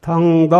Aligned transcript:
당당 0.00 0.58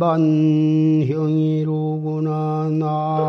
반형이로구나 0.00 1.20
나. 2.70 3.20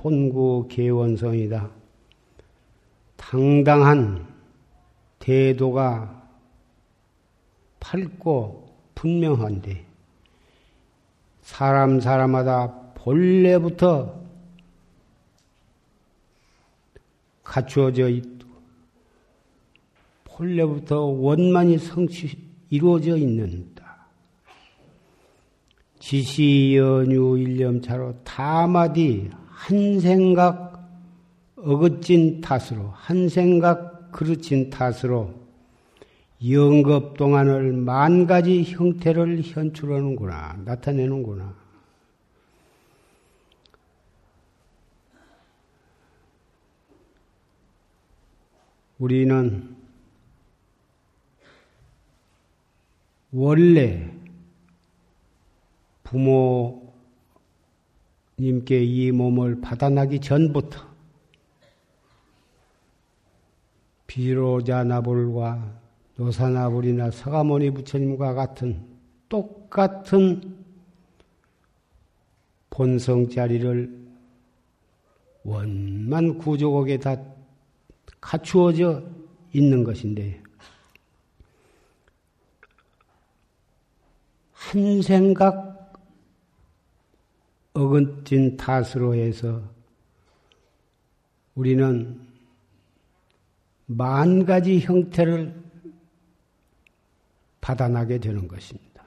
본구 0.01 0.67
개원성이다. 0.71 1.71
당당한 3.19 4.27
대도가 5.19 6.27
밝고 7.81 8.79
분명한데 8.95 9.85
사람 11.43 12.01
사람마다 12.01 12.95
본래부터 12.95 14.19
갖추어져 17.45 18.09
있고 18.09 18.49
본래부터 20.25 21.05
원만히 21.05 21.77
성취 21.77 22.39
이루어져 22.71 23.19
있는다. 23.19 24.07
지시 25.99 26.75
연유 26.75 27.37
일념차로 27.37 28.25
다마디 28.25 29.31
한 29.61 30.01
생각 30.01 30.89
어긋진 31.57 32.41
탓으로 32.41 32.93
한 32.95 33.29
생각 33.29 34.11
그르친 34.11 34.71
탓으로 34.71 35.35
영겁 36.49 37.19
동안을 37.19 37.75
만 37.75 38.27
가지 38.27 38.65
형태를 38.65 39.43
현출하는구나 39.43 40.63
나타내는구나. 40.65 41.55
우리는 48.99 49.77
원래 53.31 54.11
부모 56.03 56.80
님께 58.41 58.83
이 58.83 59.13
몸을 59.13 59.61
받아나기 59.61 60.19
전부터 60.19 60.81
비로자 64.07 64.83
나불과 64.83 65.79
노사나불이나 66.17 67.11
서가모니 67.11 67.71
부처님과 67.73 68.33
같은 68.33 68.83
똑같은 69.29 70.57
본성 72.71 73.29
자리를 73.29 74.01
원만 75.45 76.39
구조국에 76.39 76.97
다 76.97 77.23
갖추어져 78.23 79.03
있는 79.53 79.85
것인데 79.85 80.43
한 84.53 85.03
생각 85.03 85.70
어긋진 87.81 88.59
탓으로 88.59 89.15
해서 89.15 89.63
우리는 91.55 92.21
만 93.87 94.45
가지 94.45 94.81
형태를 94.81 95.59
받아나게 97.63 98.19
되는 98.19 98.47
것입니다. 98.47 99.03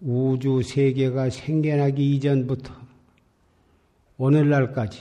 우주 0.00 0.60
세계가 0.62 1.30
생겨나기 1.30 2.16
이전부터 2.16 2.74
오늘날까지 4.16 5.00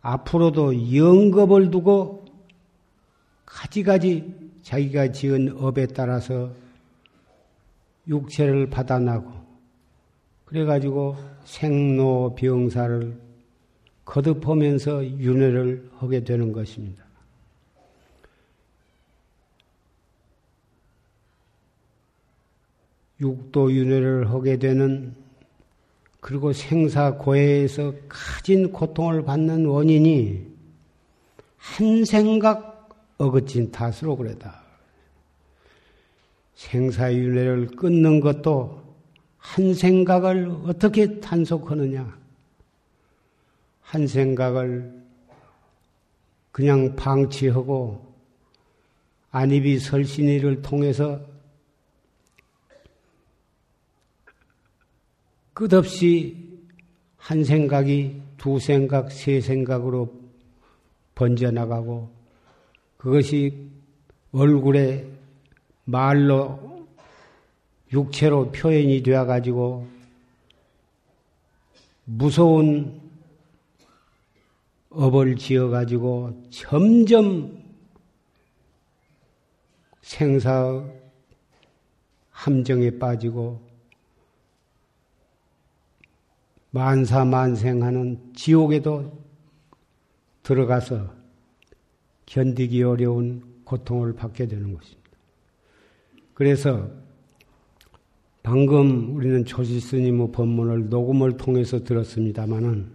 앞으로도 0.00 0.94
영겁을 0.96 1.70
두고 1.70 2.24
가지가지 3.46 4.34
자기가 4.62 5.12
지은 5.12 5.56
업에 5.58 5.86
따라서 5.86 6.52
육체를 8.08 8.68
받아나고 8.70 9.43
그래가지고 10.44 11.16
생로병사를 11.44 13.20
거듭하면서 14.04 15.06
윤회를 15.18 15.90
하게 15.96 16.22
되는 16.22 16.52
것입니다. 16.52 17.04
육도 23.20 23.72
윤회를 23.72 24.30
하게 24.30 24.58
되는 24.58 25.14
그리고 26.20 26.52
생사 26.52 27.14
고해에서 27.16 27.94
가진 28.08 28.72
고통을 28.72 29.24
받는 29.24 29.66
원인이 29.66 30.46
한 31.56 32.04
생각 32.04 32.88
어긋진 33.18 33.70
탓으로 33.70 34.16
그래다. 34.16 34.62
생사 36.54 37.12
윤회를 37.12 37.68
끊는 37.76 38.20
것도 38.20 38.83
한 39.44 39.74
생각을 39.74 40.48
어떻게 40.64 41.20
단속하느냐? 41.20 42.18
한 43.82 44.06
생각을 44.06 45.04
그냥 46.50 46.96
방치하고 46.96 48.14
안입이 49.30 49.78
설신이를 49.78 50.62
통해서 50.62 51.20
끝없이 55.52 56.58
한 57.18 57.44
생각이 57.44 58.22
두 58.38 58.58
생각, 58.58 59.12
세 59.12 59.40
생각으로 59.40 60.12
번져나가고 61.14 62.10
그것이 62.96 63.68
얼굴에 64.32 65.06
말로 65.84 66.73
육체로 67.94 68.50
표현이 68.50 69.04
되어 69.04 69.24
가지고 69.24 69.86
무서운 72.04 73.00
업을 74.90 75.36
지어 75.36 75.68
가지고 75.68 76.42
점점 76.50 77.62
생사 80.02 80.84
함정에 82.30 82.98
빠지고 82.98 83.62
만사 86.70 87.24
만생하는 87.24 88.34
지옥에도 88.34 89.16
들어가서 90.42 91.14
견디기 92.26 92.82
어려운 92.82 93.62
고통을 93.64 94.14
받게 94.14 94.46
되는 94.46 94.74
것입니다. 94.74 95.10
그래서 96.34 97.03
방금 98.44 99.16
우리는 99.16 99.42
조지 99.46 99.80
스님의 99.80 100.30
법문을 100.30 100.90
녹음을 100.90 101.38
통해서 101.38 101.82
들었습니다마는 101.82 102.86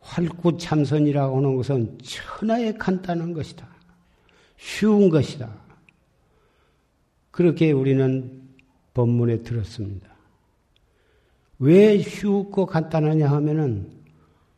활구참선이라고 0.00 1.38
하는 1.38 1.56
것은 1.56 1.96
천하에 2.02 2.74
간단한 2.74 3.32
것이다. 3.32 3.66
쉬운 4.58 5.08
것이다. 5.08 5.50
그렇게 7.30 7.72
우리는 7.72 8.42
법문에 8.92 9.44
들었습니다. 9.44 10.10
왜 11.58 11.96
쉽고 12.00 12.66
간단하냐 12.66 13.30
하면은 13.30 13.90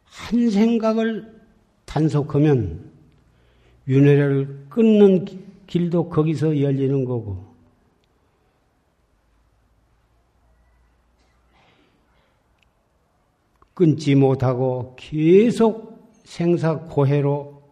한 0.03 0.51
생각을 0.51 1.33
단속하면 1.85 2.91
윤회를 3.87 4.67
끊는 4.69 5.27
길도 5.69 6.09
거기서 6.09 6.61
열리는 6.61 7.05
거고 7.05 7.52
끊지 13.75 14.15
못하고 14.15 14.95
계속 14.99 16.13
생사 16.25 16.79
고해로 16.81 17.63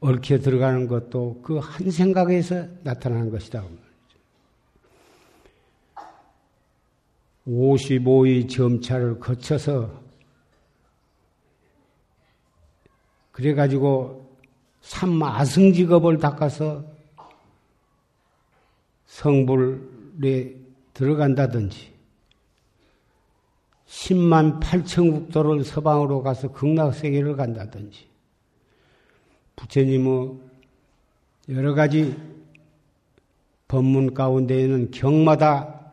얽혀 0.00 0.38
들어가는 0.38 0.86
것도 0.86 1.40
그 1.42 1.58
한 1.58 1.90
생각에서 1.90 2.66
나타나는 2.82 3.30
것이다. 3.30 3.64
55의 7.46 8.48
점차를 8.48 9.18
거쳐서 9.18 10.02
그래가지고 13.32 14.28
삼아승직업을 14.82 16.18
닦아서 16.18 16.84
성불에 19.06 20.54
들어간다든지 20.92 21.97
10만 23.88 24.60
8천 24.60 25.10
국도를 25.12 25.64
서방으로 25.64 26.22
가서 26.22 26.52
극락세계를 26.52 27.36
간다든지 27.36 28.06
부처님의 29.56 30.32
여러 31.50 31.74
가지 31.74 32.16
법문 33.66 34.14
가운데에는 34.14 34.90
경마다 34.90 35.92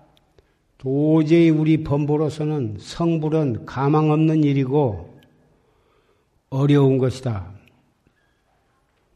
도저히 0.78 1.50
우리 1.50 1.84
범보로서는 1.84 2.78
성불은 2.80 3.66
가망 3.66 4.12
없는 4.12 4.44
일이고 4.44 5.18
어려운 6.50 6.98
것이다. 6.98 7.52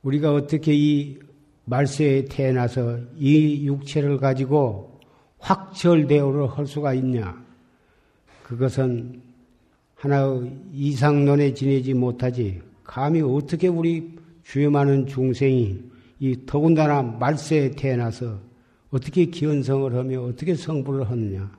우리가 0.02 0.34
어떻게 0.34 0.74
이 0.74 1.20
말세에 1.66 2.26
태어나서 2.26 3.00
이 3.18 3.68
육체를 3.68 4.18
가지고 4.18 5.00
확철대오를 5.40 6.48
할 6.48 6.66
수가 6.66 6.94
있냐? 6.96 7.49
그것은 8.50 9.22
하나의 9.94 10.52
이상론에 10.74 11.54
지내지 11.54 11.94
못하지. 11.94 12.64
감히 12.84 13.22
어떻게 13.22 13.68
우리 13.68 14.18
주여 14.44 14.72
많은 14.72 15.06
중생이 15.06 15.80
이 16.18 16.46
더군다나 16.48 17.04
말세에 17.04 17.72
태어나서 17.72 18.40
어떻게 18.90 19.26
기원성을 19.26 19.94
하며 19.94 20.24
어떻게 20.24 20.56
성불을 20.56 21.08
하느냐. 21.12 21.56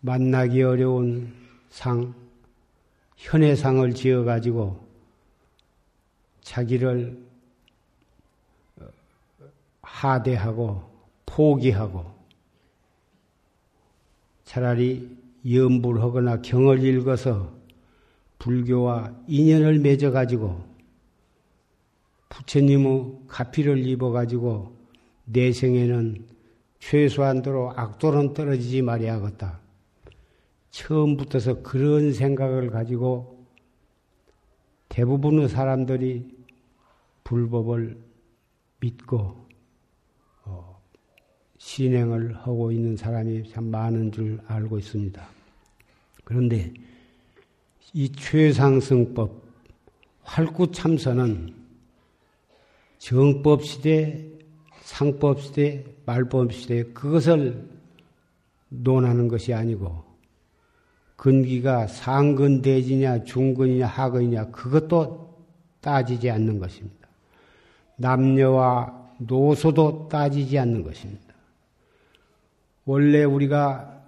만나기 0.00 0.62
어려운 0.62 1.34
상, 1.68 2.14
현의 3.16 3.54
상을 3.56 3.92
지어가지고 3.92 4.88
자기를 6.40 7.22
어, 8.80 8.86
하대하고 9.82 10.90
포기하고 11.26 12.19
차라리 14.50 15.16
염불하거나 15.48 16.42
경을 16.42 16.82
읽어서 16.82 17.56
불교와 18.40 19.14
인연을 19.28 19.78
맺어가지고 19.78 20.60
부처님의 22.30 23.12
가피를 23.28 23.86
입어가지고 23.86 24.76
내 25.26 25.52
생에는 25.52 26.26
최소한도로 26.80 27.74
악도는 27.76 28.34
떨어지지 28.34 28.82
말아야겠다. 28.82 29.60
처음부터서 30.72 31.62
그런 31.62 32.12
생각을 32.12 32.70
가지고 32.70 33.46
대부분의 34.88 35.48
사람들이 35.48 36.26
불법을 37.22 37.98
믿고 38.80 39.16
어, 39.16 39.49
신행을 41.60 42.38
하고 42.38 42.72
있는 42.72 42.96
사람이 42.96 43.50
참 43.50 43.64
많은 43.64 44.10
줄 44.12 44.40
알고 44.46 44.78
있습니다. 44.78 45.22
그런데 46.24 46.72
이 47.92 48.10
최상승법 48.10 49.42
활구참선은 50.22 51.54
정법 52.96 53.62
시대, 53.62 54.26
상법 54.80 55.42
시대, 55.42 55.84
말법 56.06 56.52
시대 56.54 56.82
그것을 56.82 57.68
논하는 58.70 59.28
것이 59.28 59.52
아니고 59.52 60.02
근기가 61.16 61.88
상근대지냐 61.88 63.24
중근이냐 63.24 63.86
하근이냐 63.86 64.46
그것도 64.46 65.44
따지지 65.82 66.30
않는 66.30 66.58
것입니다. 66.58 67.06
남녀와 67.96 69.14
노소도 69.18 70.08
따지지 70.08 70.58
않는 70.58 70.82
것입니다. 70.82 71.29
원래 72.84 73.24
우리가 73.24 74.04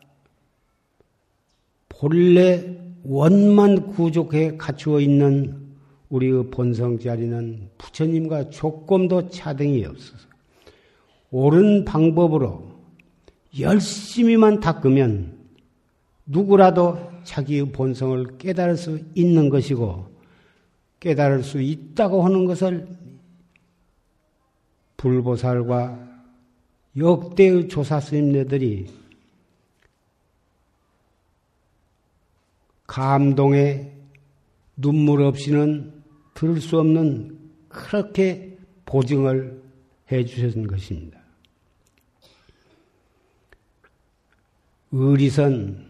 본래 1.88 2.78
원만 3.04 3.92
구족해 3.92 4.56
갖추어 4.56 5.00
있는 5.00 5.62
우리의 6.08 6.50
본성 6.50 6.98
자리는 6.98 7.70
부처님과 7.78 8.50
조금도 8.50 9.28
차등이 9.28 9.84
없어서 9.84 10.28
옳은 11.30 11.84
방법으로 11.84 12.70
열심히만 13.58 14.60
닦으면 14.60 15.38
누구라도 16.26 17.12
자기의 17.24 17.72
본성을 17.72 18.38
깨달을 18.38 18.76
수 18.76 19.00
있는 19.14 19.48
것이고 19.48 20.06
깨달을 21.00 21.42
수 21.42 21.60
있다고 21.60 22.22
하는 22.22 22.44
것을 22.44 22.86
불보살과 24.96 26.11
역대의 26.96 27.68
조사 27.68 28.00
스님네들이 28.00 28.92
감동에 32.86 33.90
눈물 34.76 35.22
없이는 35.22 36.02
들을 36.34 36.60
수 36.60 36.78
없는 36.78 37.38
그렇게 37.68 38.58
보증을 38.84 39.62
해 40.10 40.24
주셨는 40.24 40.66
것입니다. 40.66 41.18
의리선, 44.90 45.88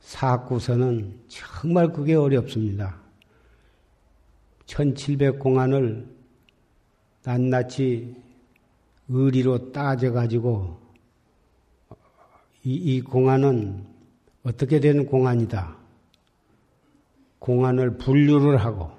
사구선은 0.00 1.18
정말 1.26 1.92
그게 1.92 2.14
어렵습니다. 2.14 3.00
1700공안을 4.66 6.06
낱낱이 7.24 8.21
의리로 9.12 9.72
따져가지고 9.72 10.80
이, 12.64 12.74
이 12.74 13.00
공안은 13.02 13.84
어떻게 14.42 14.80
된 14.80 15.06
공안이다. 15.06 15.76
공안을 17.38 17.98
분류를 17.98 18.56
하고 18.56 18.90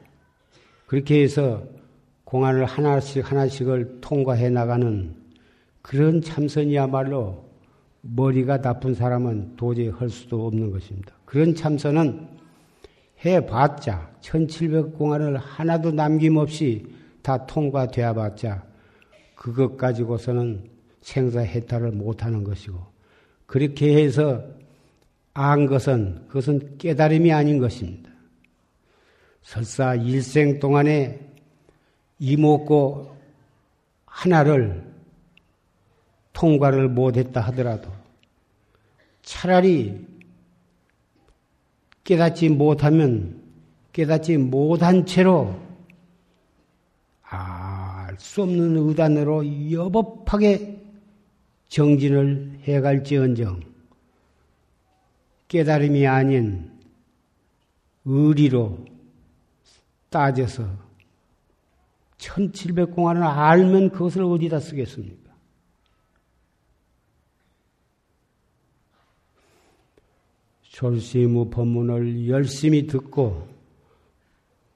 그렇게 0.86 1.24
해서 1.24 1.64
공안을 2.26 2.66
하나씩 2.66 3.30
하나씩을 3.30 4.02
통과해 4.02 4.50
나가는 4.50 5.16
그런 5.82 6.22
참선이야말로 6.22 7.44
머리가 8.02 8.62
나쁜 8.62 8.94
사람은 8.94 9.56
도저히 9.56 9.90
할 9.90 10.10
수도 10.10 10.46
없는 10.48 10.72
것입니다. 10.72 11.14
그런 11.26 11.56
참선은 11.56 12.28
해봤자 13.26 14.12
1700공안을 14.22 15.40
하나도 15.42 15.92
남김없이 15.92 16.86
다 17.22 17.46
통과되어 17.46 18.14
봤자 18.14 18.73
그것 19.44 19.76
가지고서는 19.76 20.70
생사해탈을 21.02 21.92
못하는 21.92 22.46
것이고 22.46 22.80
그렇게 23.46 24.02
해서 24.02 24.42
안 25.34 25.66
것은 25.66 26.28
그것은 26.30 26.78
깨달음이 26.78 27.34
아닌 27.34 27.60
것입니다. 27.60 28.10
설사 29.42 29.96
일생 29.96 30.62
동안에 30.62 31.20
이목고 32.20 33.18
하나를 34.06 34.82
통과를 36.32 36.88
못했다 36.88 37.42
하더라도 37.42 37.92
차라리 39.24 40.08
깨닫지 42.06 42.48
못하면 42.48 43.44
깨닫지 43.92 44.38
못한 44.38 45.06
채로 45.06 45.54
알 48.14 48.20
수 48.20 48.44
없는 48.44 48.78
의단으로 48.78 49.72
여법하게 49.72 50.82
정진을 51.68 52.60
해갈지언정 52.64 53.62
깨달음이 55.48 56.06
아닌 56.06 56.72
의리로 58.06 58.86
따져서 60.10 60.68
1700공안을 62.18 63.22
알면 63.24 63.90
그것을 63.90 64.24
어디다 64.24 64.60
쓰겠습니까? 64.60 65.34
졸시무 70.62 71.50
법문을 71.50 72.28
열심히 72.30 72.88
듣고 72.88 73.48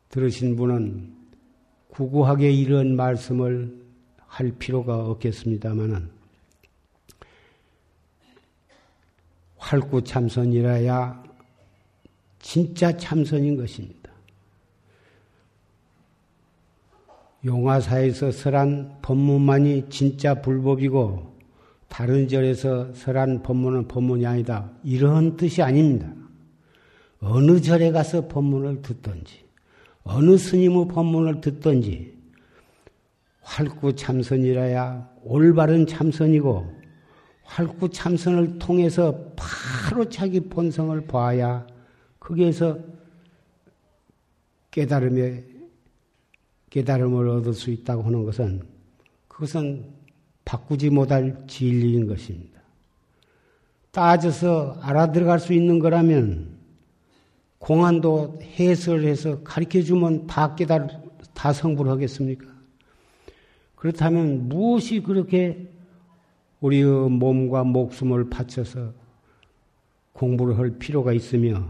들으신 0.10 0.56
분은 0.56 1.17
구구하게 1.98 2.52
이런 2.52 2.96
말씀을 2.96 3.76
할 4.28 4.52
필요가 4.52 5.08
없겠습니다만은 5.08 6.08
활구 9.58 10.04
참선이라야 10.04 11.24
진짜 12.38 12.96
참선인 12.96 13.58
것입니다. 13.58 14.12
용화사에서 17.44 18.32
설한 18.32 19.00
법문만이 19.02 19.90
진짜 19.90 20.40
불법이고 20.40 21.36
다른 21.88 22.28
절에서 22.28 22.94
설한 22.94 23.42
법문은 23.42 23.88
법문이 23.88 24.24
아니다. 24.24 24.70
이런 24.84 25.36
뜻이 25.36 25.64
아닙니다. 25.64 26.14
어느 27.22 27.60
절에 27.60 27.90
가서 27.90 28.28
법문을 28.28 28.84
듣든지 28.84 29.47
어느 30.10 30.38
스님의 30.38 30.88
법문을 30.88 31.42
듣든지 31.42 32.18
활구 33.42 33.96
참선이라야 33.96 35.10
올바른 35.24 35.86
참선이고 35.86 36.78
활구 37.44 37.90
참선을 37.90 38.58
통해서 38.58 39.34
바로 39.36 40.08
자기 40.10 40.40
본성을 40.40 41.00
봐야 41.08 41.68
거기에서 42.20 42.78
깨달음에 44.72 45.44
깨달음을 46.70 47.28
얻을 47.30 47.54
수 47.54 47.70
있다고 47.72 48.04
하는 48.04 48.24
것은 48.24 48.62
그것은 49.28 49.94
바꾸지 50.46 50.90
못할 50.90 51.38
진리인 51.48 52.08
것입니다. 52.08 52.62
따져서 53.92 54.78
알아들어갈 54.82 55.40
수 55.40 55.54
있는 55.54 55.80
거라면 55.80 56.57
공안도 57.60 58.40
해설해서 58.42 59.42
가르쳐 59.44 59.82
주면 59.82 60.28
다 60.28 60.56
깨달 60.56 61.02
다 61.34 61.54
성불 61.54 61.90
하겠습니까? 61.90 62.46
그렇다면 63.76 64.48
무엇이 64.48 65.02
그렇게 65.02 65.70
우리의 66.62 67.10
몸과 67.10 67.64
목숨을 67.64 68.30
바쳐서 68.30 68.92
공부를 70.14 70.58
할 70.58 70.72
필요가 70.72 71.14
있으며 71.14 71.64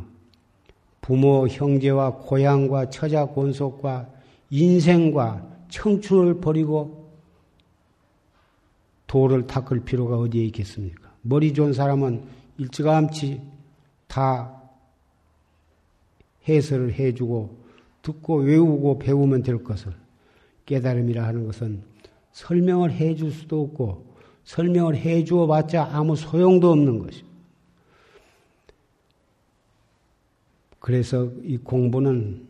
부모, 1.01 1.47
형제와 1.47 2.15
고향과 2.15 2.89
처자, 2.89 3.25
권속과 3.27 4.09
인생과 4.49 5.45
청춘을 5.69 6.39
버리고 6.39 7.11
도를 9.05 9.47
닦을 9.47 9.81
필요가 9.81 10.17
어디에 10.17 10.43
있겠습니까? 10.45 11.11
머리 11.21 11.53
좋은 11.53 11.73
사람은 11.73 12.23
일찌감치 12.57 13.41
다 14.07 14.56
해설을 16.47 16.93
해주고 16.93 17.65
듣고 18.01 18.37
외우고 18.37 18.99
배우면 18.99 19.43
될 19.43 19.63
것을 19.63 19.93
깨달음이라 20.65 21.25
하는 21.25 21.45
것은 21.45 21.83
설명을 22.31 22.91
해줄 22.91 23.31
수도 23.31 23.61
없고 23.63 24.15
설명을 24.43 24.95
해주어 24.95 25.47
봤자 25.47 25.89
아무 25.91 26.15
소용도 26.15 26.71
없는 26.71 26.99
것입니다. 26.99 27.27
그래서 30.79 31.29
이 31.43 31.57
공부는 31.57 32.47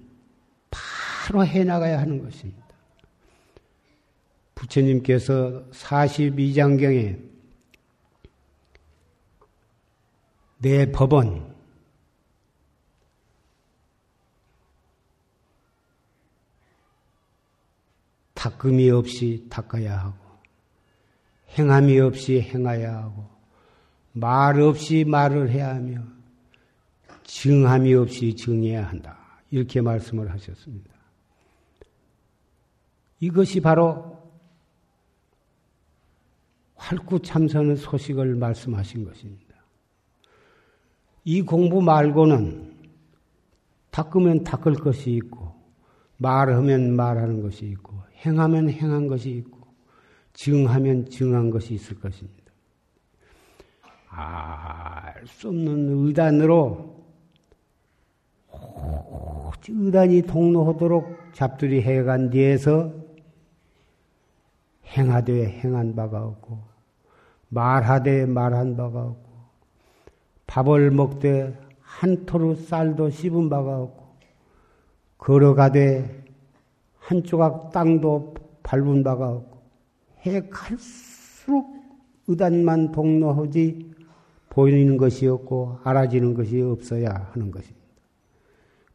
바로 0.69 1.45
해나가야 1.45 1.99
하는 1.99 2.21
것입니다. 2.21 2.67
부처님께서 4.53 5.63
42장경에 5.71 7.19
내 10.59 10.91
법은 10.91 11.56
닦음이 18.47 18.89
없이 18.91 19.45
닦아야 19.49 19.97
하고 19.97 20.15
행함이 21.57 21.99
없이 21.99 22.39
행해야 22.39 22.95
하고 22.95 23.29
말 24.13 24.61
없이 24.61 25.03
말을 25.05 25.49
해야 25.49 25.75
하며 25.75 26.01
증함이 27.23 27.93
없이 27.93 28.33
증해야 28.35 28.87
한다. 28.87 29.17
이렇게 29.51 29.81
말씀을 29.81 30.31
하셨습니다. 30.31 30.91
이것이 33.19 33.59
바로 33.59 34.17
활구 36.75 37.21
참선의 37.21 37.75
소식을 37.77 38.35
말씀하신 38.35 39.03
것입니다. 39.03 39.55
이 41.25 41.41
공부 41.41 41.81
말고는 41.81 42.77
닦으면 43.91 44.45
닦을 44.45 44.75
것이 44.75 45.11
있고 45.11 45.53
말하면 46.17 46.95
말하는 46.95 47.41
것이 47.41 47.65
있고 47.65 47.96
행하면 48.25 48.69
행한 48.69 49.07
것이 49.07 49.31
있고 49.31 49.59
증하면 50.33 51.09
증한 51.09 51.49
것이 51.49 51.73
있을 51.73 51.99
것입니다. 51.99 52.51
알 54.09 54.97
수 55.27 55.49
없는 55.49 55.89
의단으로 55.89 56.95
의단이 59.69 60.21
동로하도록 60.23 61.33
잡들이 61.33 61.81
해간 61.81 62.29
뒤에서 62.29 62.93
행하되 64.85 65.59
행한 65.59 65.95
바가 65.95 66.23
없고 66.23 66.59
말하되 67.49 68.25
말한 68.25 68.77
바가 68.77 69.01
없고 69.01 69.27
밥을 70.47 70.91
먹되 70.91 71.59
한 71.81 72.25
토르 72.25 72.55
쌀도 72.55 73.09
씹은 73.09 73.49
바가 73.49 73.81
없고 73.81 74.07
걸어가되 75.17 76.16
한 77.07 77.23
조각 77.23 77.71
땅도 77.71 78.35
밟은 78.63 79.01
바가 79.01 79.29
없고 79.29 79.61
해 80.25 80.41
갈수록 80.49 81.73
의단만 82.27 82.91
동로하지 82.91 83.93
보이는 84.49 84.97
것이 84.97 85.25
없고 85.25 85.79
알아지는 85.85 86.33
것이 86.33 86.59
없어야 86.59 87.29
하는 87.31 87.49
것입니다. 87.49 87.79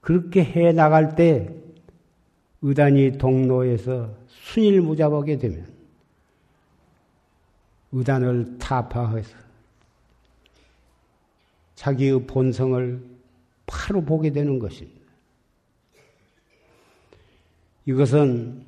그렇게 0.02 0.44
해 0.44 0.72
나갈 0.72 1.16
때 1.16 1.56
의단이 2.60 3.16
동로에서 3.16 4.14
순일무잡하게 4.26 5.38
되면 5.38 5.66
의단을 7.92 8.58
타파해서 8.58 9.38
자기의 11.76 12.26
본성을 12.26 13.02
바로 13.64 14.02
보게 14.02 14.30
되는 14.30 14.58
것입니다. 14.58 15.01
이것은 17.86 18.64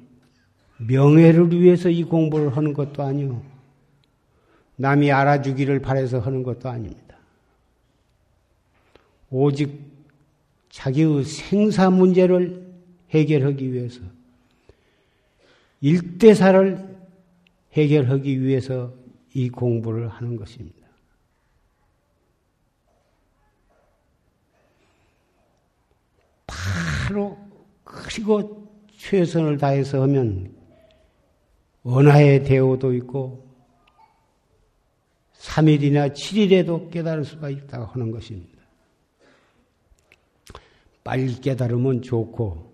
명예를 0.78 1.52
위해서 1.52 1.88
이 1.88 2.02
공부를 2.02 2.56
하는 2.56 2.72
것도 2.72 3.02
아니고 3.02 3.42
남이 4.76 5.12
알아주기를 5.12 5.80
바래서 5.80 6.18
하는 6.18 6.42
것도 6.42 6.68
아닙니다. 6.68 7.16
오직 9.30 9.80
자기의 10.70 11.24
생사 11.24 11.90
문제를 11.90 12.64
해결하기 13.10 13.72
위해서 13.72 14.00
일대사를 15.80 16.96
해결하기 17.72 18.40
위해서 18.40 18.92
이 19.32 19.48
공부를 19.48 20.08
하는 20.08 20.36
것입니다. 20.36 20.84
바로 26.46 27.38
그리고 27.84 28.63
최선을 29.04 29.58
다해서 29.58 30.00
하면 30.02 30.50
원하의 31.82 32.42
대오도 32.44 32.94
있고 32.94 33.44
3일이나 35.38 36.14
7일에도 36.14 36.90
깨달을 36.90 37.26
수가 37.26 37.50
있다고 37.50 37.84
하는 37.84 38.10
것입니다. 38.10 38.62
빨리 41.02 41.38
깨달으면 41.38 42.00
좋고 42.00 42.72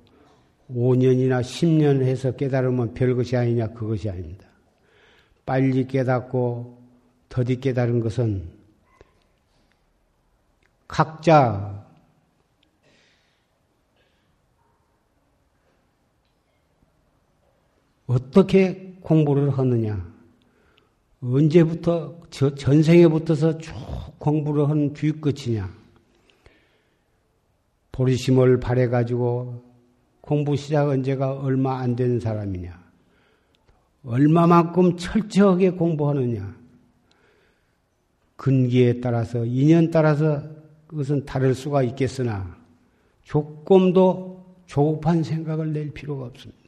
5년이나 0.72 1.40
10년 1.40 2.02
해서 2.02 2.30
깨달으면 2.30 2.94
별것이 2.94 3.36
아니냐 3.36 3.68
그것이 3.68 4.08
아닙니다. 4.08 4.46
빨리 5.44 5.84
깨닫고 5.88 6.80
더디 7.28 7.58
깨달은 7.58 7.98
것은 7.98 8.48
각자 10.86 11.89
어떻게 18.10 18.96
공부를 19.02 19.50
하느냐? 19.50 20.04
언제부터 21.22 22.16
저 22.30 22.52
전생에 22.52 23.06
붙어서 23.06 23.58
쭉 23.58 23.72
공부를 24.18 24.68
한 24.68 24.92
뒤끝이냐? 24.92 25.70
보리심을 27.92 28.58
발해가지고 28.58 29.62
공부 30.20 30.56
시작한 30.56 31.04
지가 31.04 31.38
얼마 31.38 31.78
안 31.78 31.94
된 31.94 32.18
사람이냐? 32.18 32.80
얼마만큼 34.04 34.96
철저하게 34.96 35.70
공부하느냐? 35.70 36.56
근기에 38.34 39.00
따라서, 39.00 39.44
인연 39.44 39.90
따라서 39.92 40.42
그것은 40.88 41.26
다를 41.26 41.54
수가 41.54 41.84
있겠으나, 41.84 42.56
조금도 43.22 44.64
조급한 44.66 45.22
생각을 45.22 45.72
낼 45.72 45.90
필요가 45.90 46.24
없습니다. 46.24 46.59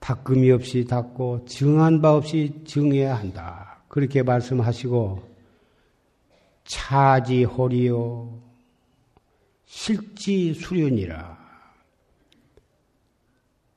닦음이 0.00 0.50
없이 0.50 0.84
닦고 0.84 1.44
증한 1.44 2.00
바 2.00 2.14
없이 2.14 2.62
증해야 2.66 3.14
한다. 3.16 3.82
그렇게 3.88 4.22
말씀하시고 4.22 5.30
차지 6.64 7.44
호리요 7.44 8.40
실지 9.64 10.54
수련이라 10.54 11.38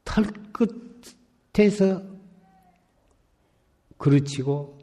털 0.06 0.26
끝에서 1.52 2.02
그르치고 3.98 4.80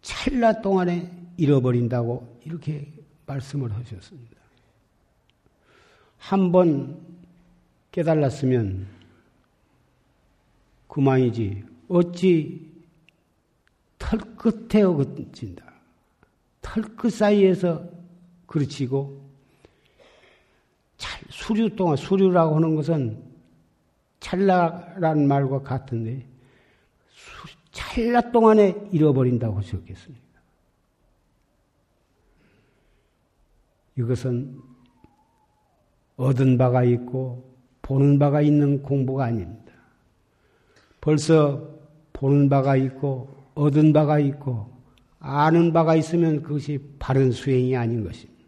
찰나 0.00 0.60
동안에 0.62 1.10
잃어버린다고 1.36 2.40
이렇게 2.44 2.92
말씀을 3.26 3.72
하셨습니다. 3.72 4.36
한번 6.16 7.19
깨달았으면 7.92 8.86
그만이지. 10.88 11.64
어찌 11.88 12.70
털끝에 13.98 14.82
어긋진다. 14.82 15.64
털끝 16.62 17.12
사이에서 17.12 17.88
그르치고 18.46 19.20
수류 21.30 21.74
동안 21.74 21.96
수류라고 21.96 22.56
하는 22.56 22.74
것은 22.74 23.22
찰나라는 24.20 25.26
말과 25.26 25.62
같은데 25.62 26.26
찰나 27.72 28.20
동안에 28.30 28.88
잃어버린다고 28.92 29.58
하셨겠습니까? 29.58 30.24
이것은 33.96 34.60
얻은 36.16 36.58
바가 36.58 36.84
있고 36.84 37.49
보는 37.90 38.20
바가 38.20 38.40
있는 38.40 38.84
공부가 38.84 39.24
아닙니다. 39.24 39.72
벌써 41.00 41.76
보는 42.12 42.48
바가 42.48 42.76
있고 42.76 43.50
얻은 43.56 43.92
바가 43.92 44.20
있고 44.20 44.70
아는 45.18 45.72
바가 45.72 45.96
있으면 45.96 46.40
그것이 46.40 46.78
바른 47.00 47.32
수행이 47.32 47.76
아닌 47.76 48.04
것입니다. 48.04 48.44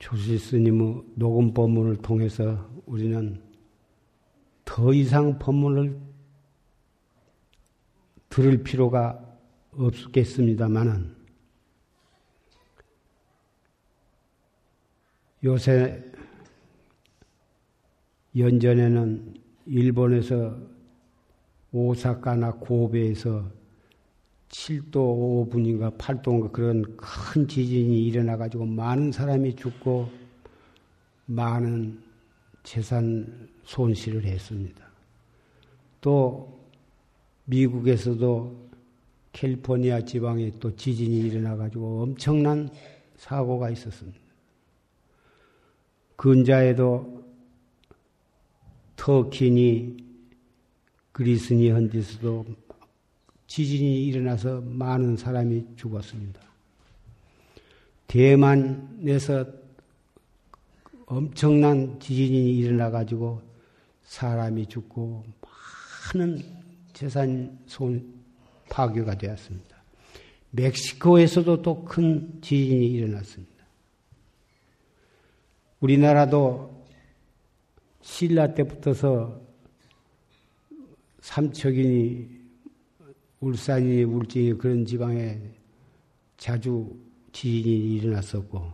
조시 0.00 0.36
스님의 0.36 1.04
녹음 1.14 1.54
법문을 1.54 1.98
통해서 1.98 2.68
우리는 2.84 3.40
더 4.64 4.92
이상 4.92 5.38
법문을 5.38 6.00
들을 8.28 8.64
필요가 8.64 9.20
없겠습니다만은 9.70 11.23
요새 15.44 16.02
연전에는 18.34 19.34
일본에서 19.66 20.56
오사카나 21.70 22.52
고베에서 22.52 23.44
7도 24.48 24.92
5분인가 24.92 25.98
8도인가 25.98 26.50
그런 26.50 26.96
큰 26.96 27.46
지진이 27.46 28.06
일어나가지고 28.06 28.64
많은 28.64 29.12
사람이 29.12 29.54
죽고 29.56 30.08
많은 31.26 32.02
재산 32.62 33.50
손실을 33.64 34.24
했습니다. 34.24 34.82
또 36.00 36.58
미국에서도 37.44 38.64
캘리포니아 39.32 40.00
지방에 40.00 40.52
또 40.58 40.74
지진이 40.74 41.18
일어나가지고 41.18 42.02
엄청난 42.02 42.70
사고가 43.16 43.68
있었습니다. 43.68 44.23
근자에도 46.24 47.22
터키니 48.96 49.94
그리스니 51.12 51.68
헌디스도 51.68 52.46
지진이 53.46 54.06
일어나서 54.06 54.62
많은 54.62 55.18
사람이 55.18 55.76
죽었습니다. 55.76 56.40
대만에서 58.06 59.44
엄청난 61.04 62.00
지진이 62.00 62.56
일어나 62.56 62.90
가지고 62.90 63.42
사람이 64.04 64.64
죽고 64.68 65.24
많은 66.14 66.42
재산 66.94 67.58
손 67.66 68.14
파괴가 68.70 69.18
되었습니다. 69.18 69.76
멕시코에서도 70.52 71.60
또 71.60 71.84
큰 71.84 72.40
지진이 72.40 72.86
일어났습니다. 72.92 73.53
우리나라도 75.80 76.84
신라 78.00 78.54
때부터서 78.54 79.40
삼척이니 81.20 82.28
울산이 83.40 84.04
울진이 84.04 84.58
그런 84.58 84.84
지방에 84.84 85.38
자주 86.36 86.96
지진이 87.32 87.96
일어났었고 87.96 88.72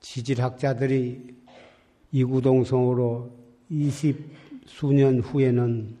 지질학자들이 0.00 1.34
이구동성으로 2.12 3.30
20 3.70 4.34
수년 4.66 5.20
후에는 5.20 5.96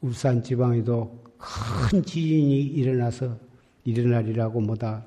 울산 0.00 0.42
지방에도 0.42 1.24
큰 1.38 2.02
지진이 2.02 2.62
일어나서 2.62 3.38
일어나리라고 3.84 4.60
뭐다 4.60 5.04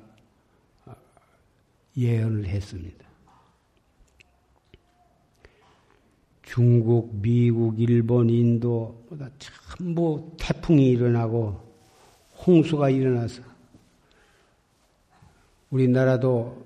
예언을 2.00 2.46
했습니다. 2.46 3.04
중국, 6.42 7.14
미국, 7.20 7.78
일본, 7.78 8.28
인도 8.28 9.04
보다 9.08 9.28
전부 9.38 10.32
태풍이 10.36 10.88
일어나고 10.88 11.60
홍수가 12.44 12.90
일어나서 12.90 13.42
우리나라도 15.70 16.64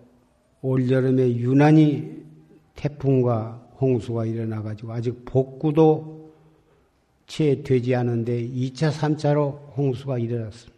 올여름에 0.63 1.37
유난히 1.37 2.25
태풍과 2.77 3.73
홍수가 3.79 4.25
일어나 4.25 4.63
가지고 4.63 4.93
아직 4.93 5.25
복구도 5.27 6.33
채 7.27 7.63
되지 7.63 7.95
않은데 7.95 8.43
2차, 8.49 8.91
3차로 8.91 9.77
홍수가 9.77 10.19
일어났습니다. 10.19 10.74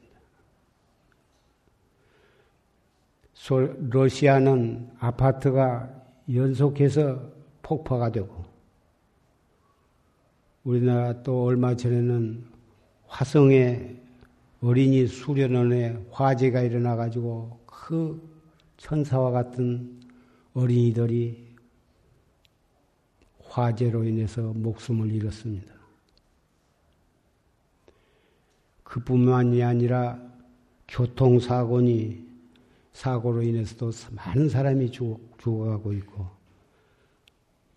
러시아는 3.54 4.90
아파트가 4.98 5.88
연속해서 6.32 7.30
폭파가 7.62 8.10
되고 8.10 8.44
우리나라 10.64 11.22
또 11.22 11.44
얼마 11.44 11.76
전에는 11.76 12.44
화성에 13.06 13.94
어린이 14.60 15.06
수련원에 15.06 16.06
화재가 16.10 16.62
일어나 16.62 16.96
가지고 16.96 17.60
그 17.66 18.20
천사와 18.78 19.30
같은 19.30 20.00
어린이들이 20.54 21.46
화재로 23.44 24.04
인해서 24.04 24.42
목숨을 24.54 25.12
잃었습니다. 25.12 25.72
그뿐만이 28.82 29.62
아니라 29.62 30.20
교통사고니 30.88 32.25
사고로 32.96 33.42
인해서도 33.42 33.90
많은 34.12 34.48
사람이 34.48 34.90
죽어가고 34.90 35.92
있고 35.92 36.26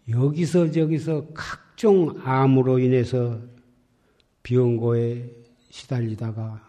여기서 0.07 0.71
저기서 0.71 1.27
각종 1.33 2.17
암으로 2.23 2.79
인해서 2.79 3.37
병고에 4.43 5.29
시달리다가 5.69 6.65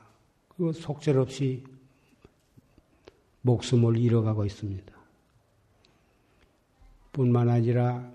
그 0.48 0.72
속절없이 0.72 1.62
목숨을 3.42 3.96
잃어가고 3.96 4.44
있습니다. 4.44 4.92
뿐만 7.12 7.48
아니라 7.48 8.10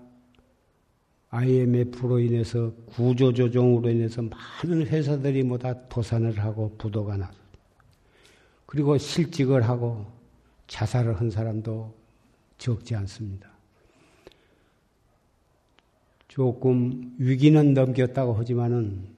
IMF로 1.30 2.20
인해서 2.20 2.72
구조조정으로 2.84 3.88
인해서 3.88 4.22
많은 4.22 4.86
회사들이 4.86 5.42
뭐 5.44 5.56
다 5.56 5.88
도산을 5.88 6.38
하고 6.38 6.74
부도가 6.76 7.16
나서 7.16 7.38
그리고 8.66 8.98
실직을 8.98 9.62
하고 9.62 10.15
자살을 10.66 11.18
한 11.20 11.30
사람도 11.30 11.94
적지 12.58 12.94
않습니다. 12.96 13.50
조금 16.28 17.14
위기는 17.18 17.72
넘겼다고 17.72 18.34
하지만은 18.34 19.08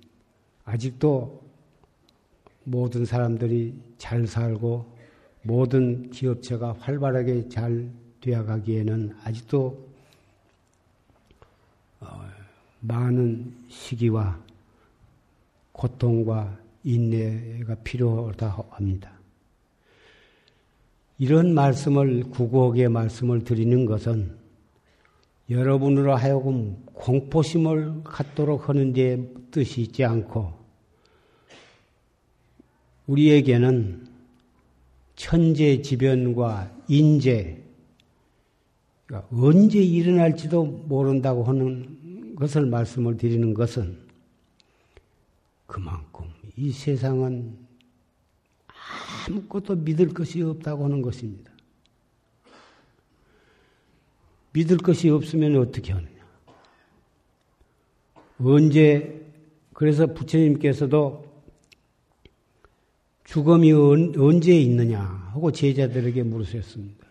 아직도 0.65 1.43
모든 2.65 3.05
사람들이 3.05 3.75
잘 3.97 4.27
살고 4.27 4.97
모든 5.43 6.11
기업체가 6.11 6.75
활발하게 6.79 7.49
잘 7.49 7.91
되어가기에는 8.21 9.17
아직도 9.25 9.89
어, 12.01 12.07
많은 12.81 13.65
시기와 13.69 14.39
고통과 15.73 16.57
인내가 16.85 17.75
필요하다 17.77 18.65
합니다. 18.71 19.18
이런 21.19 21.53
말씀을 21.53 22.25
구곡의 22.31 22.89
말씀을 22.89 23.43
드리는 23.45 23.85
것은 23.87 24.37
여러분으로 25.51 26.15
하여금 26.15 26.77
공포심을 26.95 28.05
갖도록 28.05 28.69
하는 28.69 28.93
데 28.93 29.29
뜻이 29.51 29.83
있지 29.83 30.05
않고 30.05 30.53
우리에게는 33.07 34.07
천재지변과 35.17 36.71
인재, 36.87 37.61
그러니까 39.07 39.29
언제 39.35 39.81
일어날지도 39.81 40.65
모른다고 40.65 41.43
하는 41.43 42.37
것을 42.37 42.67
말씀을 42.67 43.17
드리는 43.17 43.53
것은 43.55 43.99
그만큼 45.67 46.27
이 46.57 46.71
세상은 46.71 47.68
아무것도 49.29 49.77
믿을 49.77 50.09
것이 50.09 50.43
없다고 50.43 50.85
하는 50.85 51.03
것입니다. 51.03 51.53
믿을 54.53 54.79
것이 54.79 55.11
없으면 55.11 55.57
어떻게 55.57 55.93
하느냐? 55.93 56.09
언제, 58.41 59.27
그래서 59.75 60.07
부처님께서도 60.07 61.29
죽음이 63.25 63.73
언제 63.73 64.59
있느냐 64.59 65.01
하고 65.01 65.53
제자들에게 65.53 66.23
물으셨습니다. 66.23 67.07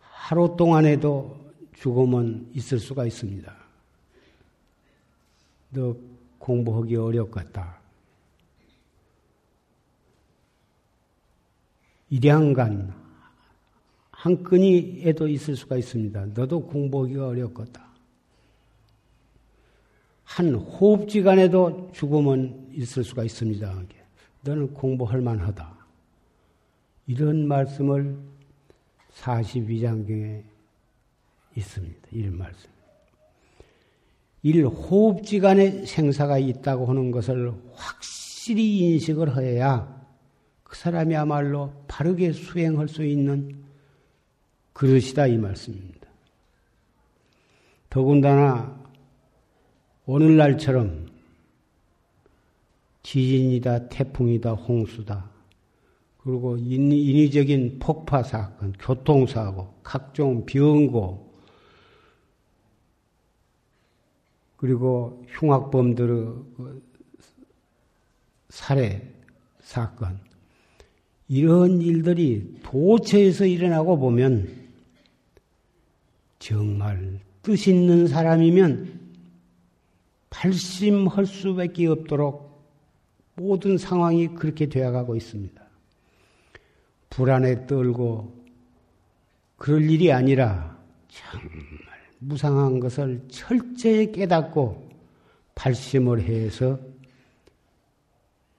하루 0.00 0.56
동안에도 0.56 1.40
죽음은 1.76 2.50
있을 2.54 2.78
수가 2.78 3.06
있습니다. 3.06 3.54
너 5.70 5.96
공부하기 6.38 6.96
어렵겠다. 6.96 7.81
일양간 12.12 12.92
한 14.10 14.42
끈이에도 14.42 15.28
있을 15.28 15.56
수가 15.56 15.78
있습니다. 15.78 16.26
너도 16.34 16.60
공부하기가 16.66 17.28
어렵겠다. 17.28 17.86
한 20.24 20.54
호흡지간에도 20.54 21.90
죽음은 21.94 22.68
있을 22.74 23.02
수가 23.02 23.24
있습니다. 23.24 23.82
너는 24.42 24.74
공부할 24.74 25.22
만하다. 25.22 25.74
이런 27.06 27.48
말씀을 27.48 28.18
42장경에 29.14 30.42
있습니다. 31.56 32.08
이런 32.12 32.36
말씀. 32.36 32.68
일 34.42 34.66
호흡지간에 34.66 35.86
생사가 35.86 36.38
있다고 36.38 36.86
하는 36.86 37.10
것을 37.10 37.54
확실히 37.72 38.80
인식을 38.80 39.38
해야 39.38 40.01
그 40.72 40.78
사람이야말로 40.78 41.70
바르게 41.86 42.32
수행할 42.32 42.88
수 42.88 43.04
있는 43.04 43.62
그릇이다 44.72 45.26
이 45.26 45.36
말씀입니다. 45.36 46.08
더군다나 47.90 48.82
오늘날처럼 50.06 51.08
지진이다, 53.02 53.90
태풍이다, 53.90 54.52
홍수다, 54.52 55.28
그리고 56.16 56.56
인위적인 56.56 57.78
폭파 57.78 58.22
사건, 58.22 58.72
교통사고, 58.72 59.74
각종 59.82 60.46
병고, 60.46 61.34
그리고 64.56 65.22
흉악범들의 65.28 66.16
그 66.56 66.82
살해 68.48 69.02
사건, 69.60 70.31
이런 71.28 71.80
일들이 71.80 72.54
도처에서 72.62 73.46
일어나고 73.46 73.98
보면 73.98 74.48
정말 76.38 77.20
뜻 77.42 77.68
있는 77.68 78.06
사람이면 78.06 79.00
발심할 80.30 81.26
수밖에 81.26 81.86
없도록 81.86 82.52
모든 83.34 83.78
상황이 83.78 84.28
그렇게 84.28 84.66
되어가고 84.66 85.16
있습니다. 85.16 85.62
불안에 87.10 87.66
떨고 87.66 88.42
그럴 89.56 89.88
일이 89.88 90.10
아니라 90.10 90.76
정말 91.08 91.50
무상한 92.18 92.80
것을 92.80 93.22
철저히 93.28 94.10
깨닫고 94.10 94.90
발심을 95.54 96.22
해서 96.22 96.78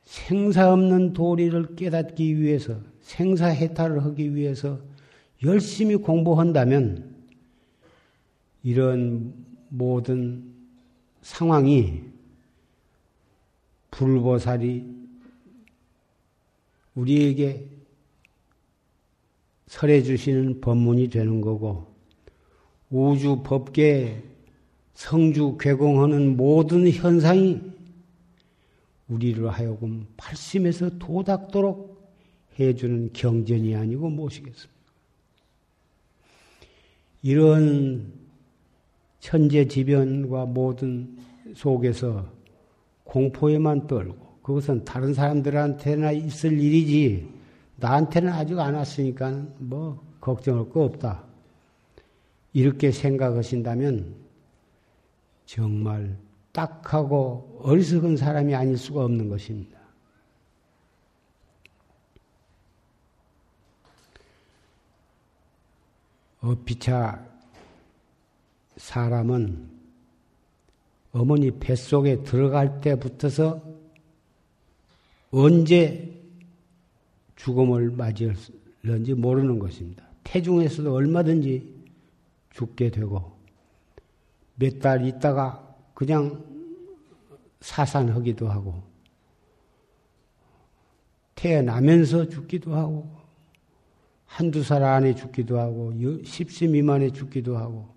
생사 0.03 0.71
없는 0.71 1.13
도리를 1.13 1.75
깨닫기 1.75 2.39
위해서 2.39 2.79
생사 3.01 3.47
해탈을 3.47 4.03
하기 4.05 4.35
위해서 4.35 4.79
열심히 5.43 5.95
공부한다면 5.95 7.13
이런 8.63 9.33
모든 9.69 10.53
상황이 11.21 12.01
불보살이 13.91 14.85
우리에게 16.95 17.67
설해 19.67 20.03
주시는 20.03 20.61
법문이 20.61 21.09
되는 21.09 21.41
거고 21.41 21.93
우주 22.89 23.41
법계 23.43 24.23
성주 24.93 25.57
괴공하는 25.59 26.37
모든 26.37 26.89
현상이 26.89 27.72
우리를 29.13 29.47
하여금 29.49 30.05
팔심에서 30.17 30.97
도닥도록 30.97 31.93
해주는 32.59 33.11
경전이 33.13 33.75
아니고 33.75 34.09
무엇이겠습니까? 34.09 34.73
이런 37.21 38.11
천재지변과 39.19 40.45
모든 40.47 41.17
속에서 41.55 42.27
공포에만 43.05 43.87
떨고 43.87 44.37
그것은 44.43 44.83
다른 44.83 45.13
사람들한테나 45.13 46.11
있을 46.11 46.59
일이지 46.59 47.27
나한테는 47.77 48.31
아직 48.31 48.59
안 48.59 48.75
왔으니까 48.75 49.45
뭐 49.59 50.03
걱정할 50.19 50.69
거 50.69 50.83
없다. 50.83 51.23
이렇게 52.51 52.91
생각하신다면 52.91 54.15
정말 55.45 56.17
딱하고 56.53 57.59
어리석은 57.63 58.15
사람이 58.15 58.55
아닐 58.55 58.77
수가 58.77 59.03
없는 59.03 59.27
것입니다. 59.27 59.79
어피차 66.41 67.25
사람은 68.77 69.69
어머니 71.11 71.51
뱃속에 71.51 72.23
들어갈 72.23 72.81
때부터서 72.81 73.61
언제 75.31 76.21
죽음을 77.35 77.91
맞이할는지 77.91 79.13
모르는 79.15 79.57
것입니다. 79.59 80.05
태중에서도 80.23 80.93
얼마든지 80.93 81.73
죽게 82.51 82.91
되고 82.91 83.33
몇 84.55 84.79
달 84.79 85.05
있다가 85.05 85.62
그냥 85.93 86.43
사산하기도 87.61 88.47
하고 88.47 88.83
태어나면서 91.35 92.29
죽기도 92.29 92.75
하고 92.75 93.09
한두 94.25 94.63
살 94.63 94.83
안에 94.83 95.13
죽기도 95.13 95.59
하고 95.59 95.93
십시 96.23 96.67
미만에 96.67 97.11
죽기도 97.11 97.57
하고 97.57 97.93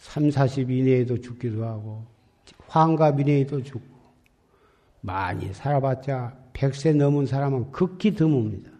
3, 0.00 0.30
40 0.30 0.70
이내에도 0.70 1.20
죽기도 1.20 1.64
하고 1.64 2.04
환갑 2.68 3.20
이내에도 3.20 3.62
죽고 3.62 3.94
많이 5.00 5.52
살아봤자 5.52 6.36
100세 6.54 6.96
넘은 6.96 7.26
사람은 7.26 7.72
극히 7.72 8.14
드뭅니다. 8.14 8.72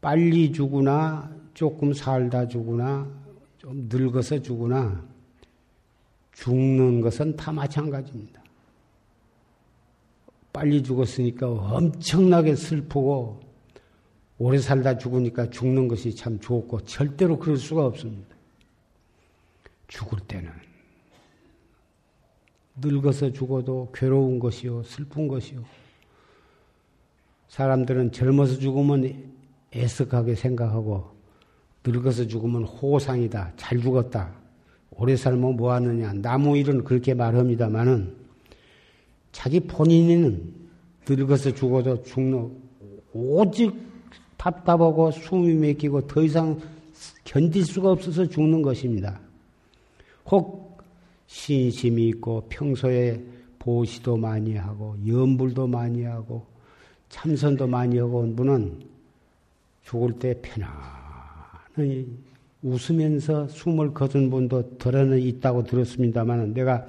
빨리 0.00 0.52
죽으나 0.52 1.30
조금 1.54 1.92
살다 1.92 2.48
죽으나 2.48 3.08
좀 3.58 3.88
늙어서 3.88 4.40
죽으나 4.40 5.04
죽는 6.34 7.00
것은 7.00 7.36
다 7.36 7.52
마찬가지입니다. 7.52 8.42
빨리 10.52 10.82
죽었으니까 10.82 11.48
엄청나게 11.48 12.54
슬프고 12.54 13.40
오래 14.38 14.58
살다 14.58 14.98
죽으니까 14.98 15.50
죽는 15.50 15.88
것이 15.88 16.14
참 16.14 16.38
좋고 16.38 16.82
절대로 16.82 17.38
그럴 17.38 17.56
수가 17.56 17.86
없습니다. 17.86 18.34
죽을 19.88 20.18
때는 20.20 20.50
늙어서 22.76 23.32
죽어도 23.32 23.90
괴로운 23.94 24.38
것이요 24.40 24.82
슬픈 24.82 25.28
것이요 25.28 25.64
사람들은 27.48 28.10
젊어서 28.10 28.58
죽으면 28.58 29.32
애석하게 29.74 30.34
생각하고 30.34 31.14
늙어서 31.84 32.26
죽으면 32.26 32.64
호상이다 32.64 33.52
잘 33.56 33.80
죽었다 33.80 34.43
오래 34.96 35.16
살면 35.16 35.56
뭐 35.56 35.72
하느냐 35.72 36.12
나무 36.14 36.56
일은 36.56 36.84
그렇게 36.84 37.14
말합니다마는 37.14 38.14
자기 39.32 39.60
본인은 39.60 40.54
늙어서 41.08 41.52
죽어도 41.52 42.02
죽는 42.02 42.50
오직 43.12 43.74
답답하고 44.36 45.10
숨이 45.10 45.54
막히고 45.54 46.06
더 46.06 46.22
이상 46.22 46.58
견딜 47.24 47.64
수가 47.64 47.90
없어서 47.90 48.26
죽는 48.26 48.62
것입니다. 48.62 49.20
혹 50.26 50.78
신심이 51.26 52.08
있고 52.08 52.46
평소에 52.48 53.22
보시도 53.58 54.16
많이 54.16 54.56
하고 54.56 54.96
염불도 55.06 55.66
많이 55.66 56.04
하고 56.04 56.46
참선도 57.08 57.66
많이 57.66 57.98
하고 57.98 58.18
온 58.18 58.36
분은 58.36 58.80
죽을 59.84 60.12
때 60.18 60.40
편안히 60.42 62.06
웃으면서 62.64 63.46
숨을 63.48 63.92
거둔 63.92 64.30
분도 64.30 64.76
덜어는 64.78 65.20
있다고 65.20 65.64
들었습니다만 65.64 66.54
내가 66.54 66.86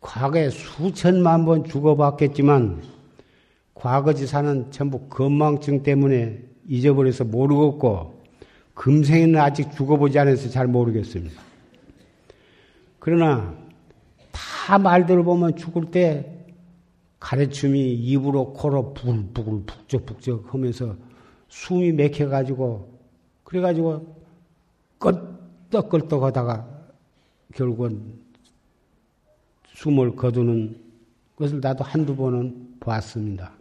과거에 0.00 0.50
수천만 0.50 1.44
번 1.44 1.64
죽어봤겠지만 1.64 2.82
과거지사는 3.74 4.72
전부 4.72 5.08
건망증 5.08 5.84
때문에 5.84 6.42
잊어버려서 6.68 7.24
모르겠고 7.24 8.22
금생에는 8.74 9.40
아직 9.40 9.70
죽어보지 9.72 10.18
않아서 10.18 10.50
잘 10.50 10.66
모르겠습니다. 10.66 11.40
그러나 12.98 13.54
다 14.32 14.78
말들을 14.78 15.22
보면 15.22 15.56
죽을 15.56 15.92
때 15.92 16.30
가래춤이 17.20 17.94
입으로 17.94 18.52
코로 18.52 18.94
부글부글 18.94 19.62
북적북적 19.64 20.52
하면서 20.52 20.96
숨이 21.48 21.92
맥혀가지고 21.92 22.98
그래가지고 23.44 24.23
끄떡끄떡 25.04 26.22
하다가 26.22 26.68
결국은 27.54 28.14
숨을 29.74 30.16
거두는 30.16 30.80
것을 31.36 31.60
나도 31.60 31.84
한두 31.84 32.14
번은 32.16 32.76
봤습니다. 32.80 33.52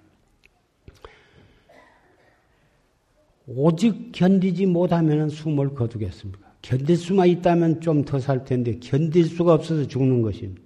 오직 3.47 4.11
견디지 4.13 4.65
못하면 4.67 5.29
숨을 5.29 5.73
거두겠습니까? 5.75 6.53
견딜 6.61 6.95
수만 6.95 7.27
있다면 7.27 7.81
좀 7.81 8.05
더 8.05 8.19
살 8.19 8.45
텐데 8.45 8.79
견딜 8.79 9.25
수가 9.25 9.53
없어서 9.53 9.85
죽는 9.85 10.21
것입니다. 10.21 10.61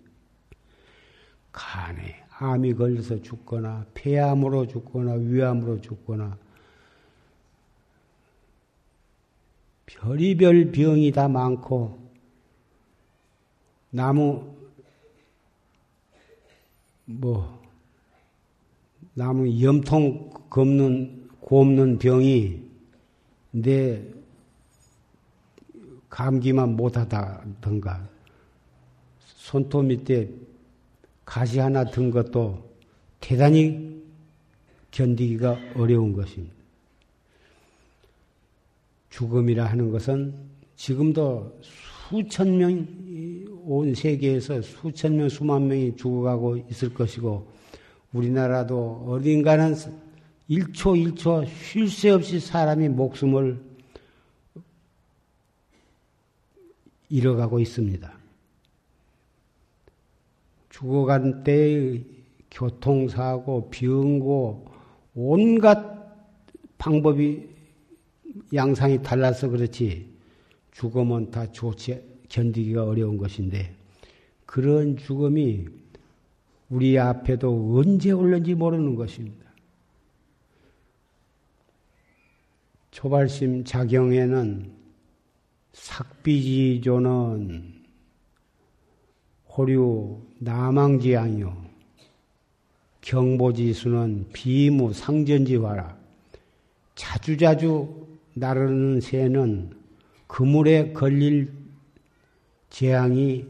간에 1.52 2.24
암이 2.38 2.76
걸려서 2.76 3.20
죽거나 3.24 3.86
폐암으로 3.96 4.68
죽거나 4.68 5.14
위암으로 5.14 5.82
죽거나 5.82 6.38
별이별 9.88 10.72
병이 10.72 11.12
다 11.12 11.28
많고 11.28 11.98
나무 13.90 14.56
뭐 17.06 17.62
나무 19.14 19.62
염통 19.62 20.30
걷는 20.50 21.30
곱는 21.40 21.98
병이 21.98 22.62
내 23.52 24.04
감기만 26.10 26.76
못하다던가 26.76 28.08
손톱 29.20 29.86
밑에 29.86 30.30
가시 31.24 31.60
하나 31.60 31.86
든 31.86 32.12
것도 32.12 32.70
대단히 33.20 34.04
견디기가 34.92 35.58
어려운 35.76 36.14
것입니다. 36.14 36.57
죽음이라 39.18 39.66
하는 39.66 39.90
것은 39.90 40.36
지금도 40.76 41.60
수천 41.62 42.56
명, 42.60 42.88
온 43.66 43.96
세계에서 43.96 44.62
수천 44.62 45.18
명, 45.18 45.28
수만 45.28 45.68
명이 45.68 45.96
죽어가고 45.96 46.58
있을 46.70 46.94
것이고, 46.94 47.52
우리나라도 48.14 49.06
어딘가는 49.08 49.74
1초 50.48 51.16
1초 51.16 51.48
쉴 51.48 51.90
새 51.90 52.12
없이 52.12 52.40
사람이 52.40 52.90
목숨을 52.90 53.60
잃어가고 57.10 57.60
있습니다. 57.60 58.14
죽어간 60.70 61.44
때의 61.44 62.06
교통사고, 62.52 63.70
병고, 63.72 64.68
온갖 65.16 65.98
방법이 66.78 67.57
양상이 68.54 69.02
달라서 69.02 69.50
그렇지 69.50 70.10
죽음은 70.72 71.32
다 71.32 71.52
좋지 71.52 72.02
견디기가 72.30 72.86
어려운 72.86 73.18
것인데 73.18 73.76
그런 74.46 74.98
죽음이 74.98 75.68
우리 76.70 77.00
앞에도 77.00 77.78
언제 77.78 78.12
올는지 78.12 78.54
모르는 78.56 78.96
것입니다. 78.96 79.48
초발심 82.92 83.64
자경에는 83.64 84.72
삭비지조는 85.74 87.06
호류 89.50 90.22
나망지양이요. 90.40 91.68
경보지수는 93.02 94.30
비무 94.34 94.94
상전지화라. 94.94 95.98
자주자주 96.96 98.07
나르는 98.40 99.02
새는 99.02 99.72
그물에 100.28 100.94
걸릴 100.94 101.52
재앙이 102.70 103.46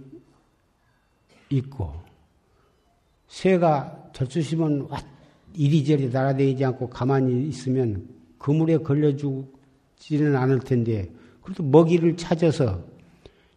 있고, 1.50 1.94
새가 3.28 4.10
절수시면 4.14 4.88
이리저리 5.54 6.10
날아다니지 6.10 6.64
않고 6.66 6.90
가만히 6.90 7.48
있으면 7.48 8.08
그물에 8.38 8.78
걸려주지는 8.78 10.36
않을 10.36 10.60
텐데, 10.60 11.10
그래도 11.42 11.64
먹이를 11.64 12.16
찾아서 12.18 12.84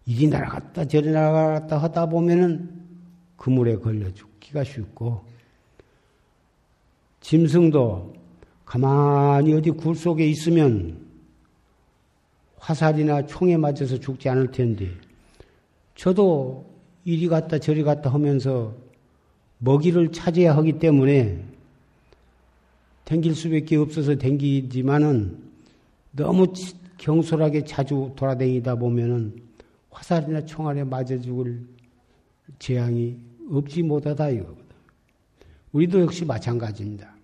이리 0.07 0.29
날아갔다 0.29 0.87
저리 0.87 1.11
날아갔다 1.11 1.79
하다 1.79 2.07
보면은 2.07 2.81
그물에 3.37 3.77
걸려 3.77 4.11
죽기가 4.12 4.64
쉽고, 4.64 5.25
짐승도 7.21 8.14
가만히 8.64 9.53
어디 9.53 9.71
굴 9.71 9.95
속에 9.95 10.27
있으면 10.27 11.10
화살이나 12.61 13.27
총에 13.27 13.57
맞아서 13.57 13.99
죽지 13.99 14.29
않을 14.29 14.53
텐데, 14.53 14.90
저도 15.94 16.64
이리 17.05 17.27
갔다 17.27 17.59
저리 17.59 17.83
갔다 17.83 18.11
하면서 18.11 18.75
먹이를 19.59 20.12
찾아야 20.12 20.57
하기 20.57 20.79
때문에 20.79 21.44
댕길 23.05 23.35
수밖에 23.35 23.77
없어서 23.77 24.14
댕기지만은 24.14 25.37
너무 26.12 26.53
경솔하게 26.99 27.64
자주 27.64 28.12
돌아다니다 28.14 28.75
보면은 28.77 29.35
화살이나 29.90 30.44
총알에 30.44 30.85
맞아 30.85 31.18
죽을 31.18 31.61
재앙이 32.59 33.18
없지 33.51 33.83
못하다 33.83 34.29
이거거든. 34.31 34.64
우리도 35.73 36.01
역시 36.01 36.25
마찬가지입니다. 36.25 37.14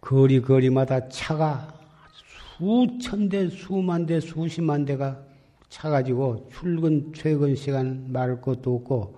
거리 0.00 0.40
거리마다 0.40 1.08
차가 1.08 1.79
수천 2.60 3.30
대, 3.30 3.48
수만 3.48 4.04
대, 4.04 4.20
수십만 4.20 4.84
대가 4.84 5.18
차가지고 5.70 6.50
출근, 6.52 7.10
퇴근 7.12 7.56
시간 7.56 8.12
말할 8.12 8.42
것도 8.42 8.74
없고 8.76 9.16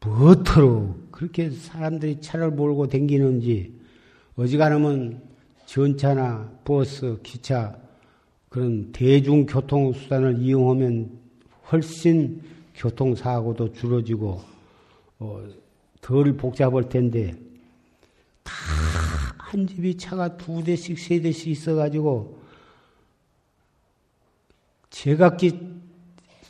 무엇으로 0.00 0.94
그렇게 1.10 1.50
사람들이 1.50 2.20
차를 2.20 2.52
몰고 2.52 2.86
댕기는지 2.86 3.74
어지간하면 4.36 5.20
전차나 5.66 6.52
버스, 6.64 7.18
기차 7.24 7.76
그런 8.48 8.92
대중교통수단을 8.92 10.38
이용하면 10.38 11.10
훨씬 11.72 12.40
교통사고도 12.76 13.72
줄어지고 13.72 14.40
어, 15.18 15.44
덜 16.00 16.36
복잡할 16.36 16.88
텐데 16.88 17.34
다 18.44 18.94
한 19.54 19.68
집이 19.68 19.96
차가 19.96 20.36
두 20.36 20.64
대씩 20.64 20.98
세 20.98 21.20
대씩 21.20 21.46
있어가지고 21.46 22.42
제각기 24.94 25.58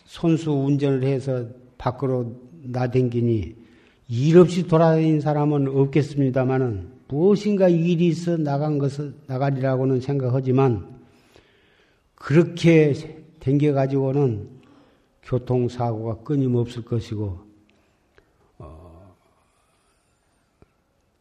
손수 0.04 0.52
운전을 0.52 1.02
해서 1.04 1.46
밖으로 1.78 2.38
나댕기니 2.62 3.56
일 4.08 4.38
없이 4.38 4.66
돌아다닌 4.66 5.22
사람은 5.22 5.68
없겠습니다만은 5.68 6.92
무엇인가 7.08 7.70
일이 7.70 8.08
있어 8.08 8.36
나간 8.36 8.78
것을 8.78 9.14
나가리라고는 9.26 10.02
생각하지만 10.02 11.00
그렇게 12.16 13.24
댕겨 13.40 13.72
가지고는 13.72 14.50
교통사고가 15.22 16.22
끊임없을 16.22 16.84
것이고 16.84 17.38
어, 18.58 19.16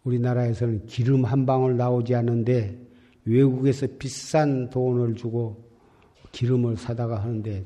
우리나라에서는 0.04 0.88
기름 0.88 1.24
한 1.24 1.46
방울 1.46 1.78
나오지 1.78 2.16
않는데 2.16 2.78
외국에서 3.24 3.88
비싼 3.98 4.70
돈을 4.70 5.16
주고 5.16 5.63
기름을 6.34 6.76
사다가 6.76 7.24
하는데 7.24 7.66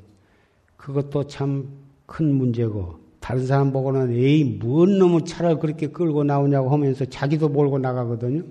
그것도 0.77 1.25
참 1.25 1.88
큰 2.08 2.34
문제고 2.34 2.99
다른 3.19 3.45
사람 3.45 3.71
보고는 3.71 4.12
에이 4.12 4.58
뭔 4.63 4.97
놈의 4.97 5.25
차를 5.25 5.60
그렇게 5.60 5.88
끌고 5.88 6.23
나오냐고 6.23 6.69
하면서 6.69 7.06
자기도 7.06 7.49
몰고 7.49 7.77
나가거든요. 7.77 8.43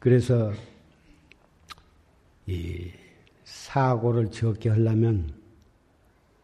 그래서 0.00 0.52
이 2.46 2.90
사고를 3.44 4.30
적게 4.30 4.68
하려면 4.70 5.32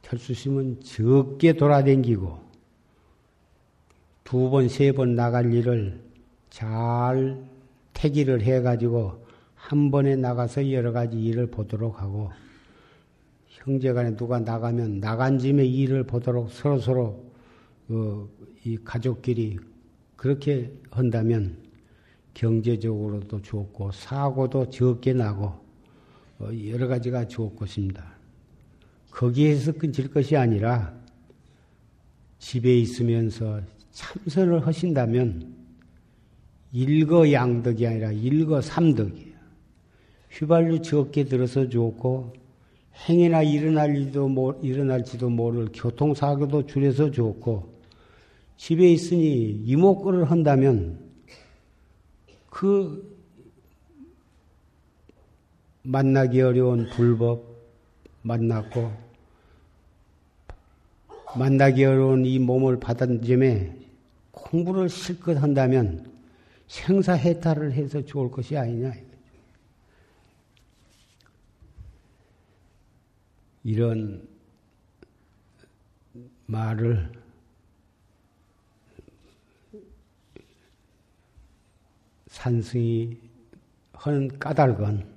철수심은 0.03 0.81
적게 0.83 1.55
돌아댕기고 1.55 2.47
두 4.25 4.51
번, 4.51 4.69
세 4.69 4.93
번 4.93 5.17
나갈 5.17 5.53
일을 5.53 6.01
잘 6.51 7.45
태기를 7.93 8.43
해가지고 8.43 9.26
한 9.69 9.91
번에 9.91 10.15
나가서 10.15 10.71
여러 10.71 10.93
가지 10.93 11.21
일을 11.21 11.49
보도록 11.49 12.01
하고 12.01 12.31
형제간에 13.49 14.15
누가 14.15 14.39
나가면 14.39 15.01
나간 15.01 15.41
짐에 15.41 15.67
일을 15.67 16.05
보도록 16.05 16.53
서로 16.53 16.79
서로 16.79 17.25
어, 17.89 18.29
이 18.65 18.79
가족끼리 18.85 19.59
그렇게 20.15 20.73
한다면 20.89 21.57
경제적으로도 22.35 23.43
좋고 23.43 23.91
사고도 23.91 24.71
적게 24.71 25.13
나고 25.13 25.47
어, 26.39 26.49
여러 26.69 26.87
가지가 26.87 27.27
좋을 27.27 27.57
것입니다. 27.57 28.07
거기에서 29.11 29.73
끊질 29.73 30.13
것이 30.13 30.37
아니라 30.37 30.95
집에 32.39 32.73
있으면서 32.79 33.63
참선을 33.91 34.65
하신다면 34.65 35.57
일거양덕이 36.71 37.85
아니라 37.85 38.13
일거삼덕이에요. 38.13 39.26
휘발유 40.31 40.83
적게 40.83 41.25
들어서 41.25 41.69
좋고 41.69 42.33
행이나 43.09 43.43
일어날 43.43 43.97
일도 43.97 44.29
모, 44.29 44.53
일어날지도 44.63 45.29
모를 45.29 45.69
교통사고도 45.73 46.67
줄여서 46.67 47.11
좋고 47.11 47.77
집에 48.57 48.91
있으니 48.91 49.63
이목구를 49.65 50.31
한다면 50.31 50.99
그 52.49 53.17
만나기 55.83 56.41
어려운 56.41 56.89
불법 56.89 57.45
만났고 58.23 58.91
만나기 61.37 61.85
어려운 61.85 62.25
이 62.25 62.39
몸을 62.39 62.81
받은 62.81 63.23
점에 63.23 63.77
공부를 64.31 64.89
실컷 64.89 65.37
한다면 65.37 66.11
생사해탈을 66.67 67.73
해서 67.73 68.05
좋을 68.05 68.31
것이 68.31 68.57
아니냐. 68.57 68.93
이런 73.69 74.29
말을 76.47 77.11
산승이 82.29 83.19
하는 83.93 84.39
까닭은 84.39 85.13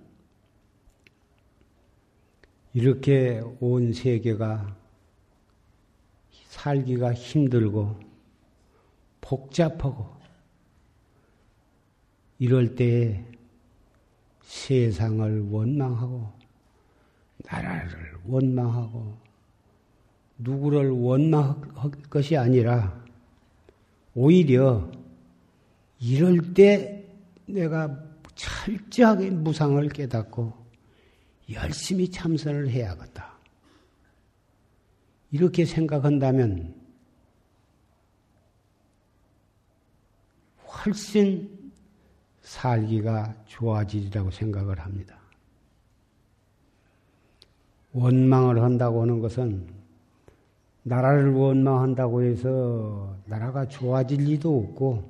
이렇게 2.73 3.39
온 3.59 3.93
세계가 3.93 4.75
살기가 6.47 7.13
힘들고 7.13 7.99
복잡하고 9.21 10.17
이럴 12.39 12.73
때에 12.73 13.23
세상을 14.41 15.51
원망하고 15.51 16.38
나라를 17.51 18.17
원망하고 18.25 19.17
누구를 20.37 20.91
원망할 20.91 21.91
것이 22.09 22.37
아니라 22.37 23.03
오히려 24.13 24.89
이럴 25.99 26.53
때 26.53 27.05
내가 27.45 28.03
철저하게 28.35 29.31
무상을 29.31 29.87
깨닫고 29.89 30.53
열심히 31.51 32.09
참선을 32.09 32.69
해야겠다. 32.69 33.33
이렇게 35.31 35.65
생각한다면 35.65 36.73
훨씬 40.63 41.71
살기가 42.41 43.35
좋아지리라고 43.45 44.31
생각을 44.31 44.79
합니다. 44.79 45.18
원망을 47.99 48.61
한다고 48.61 49.01
하는 49.01 49.19
것은 49.19 49.67
나라를 50.83 51.33
원망한다고 51.33 52.23
해서 52.23 53.17
나라가 53.25 53.67
좋아질 53.67 54.23
리도 54.23 54.57
없고 54.57 55.09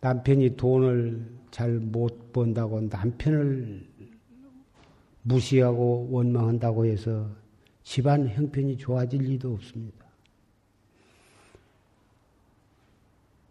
남편이 0.00 0.56
돈을 0.56 1.42
잘 1.50 1.78
못 1.78 2.32
번다고 2.32 2.80
남편을 2.80 3.86
무시하고 5.22 6.08
원망한다고 6.10 6.86
해서 6.86 7.28
집안 7.82 8.26
형편이 8.26 8.78
좋아질 8.78 9.22
리도 9.22 9.52
없습니다. 9.52 10.06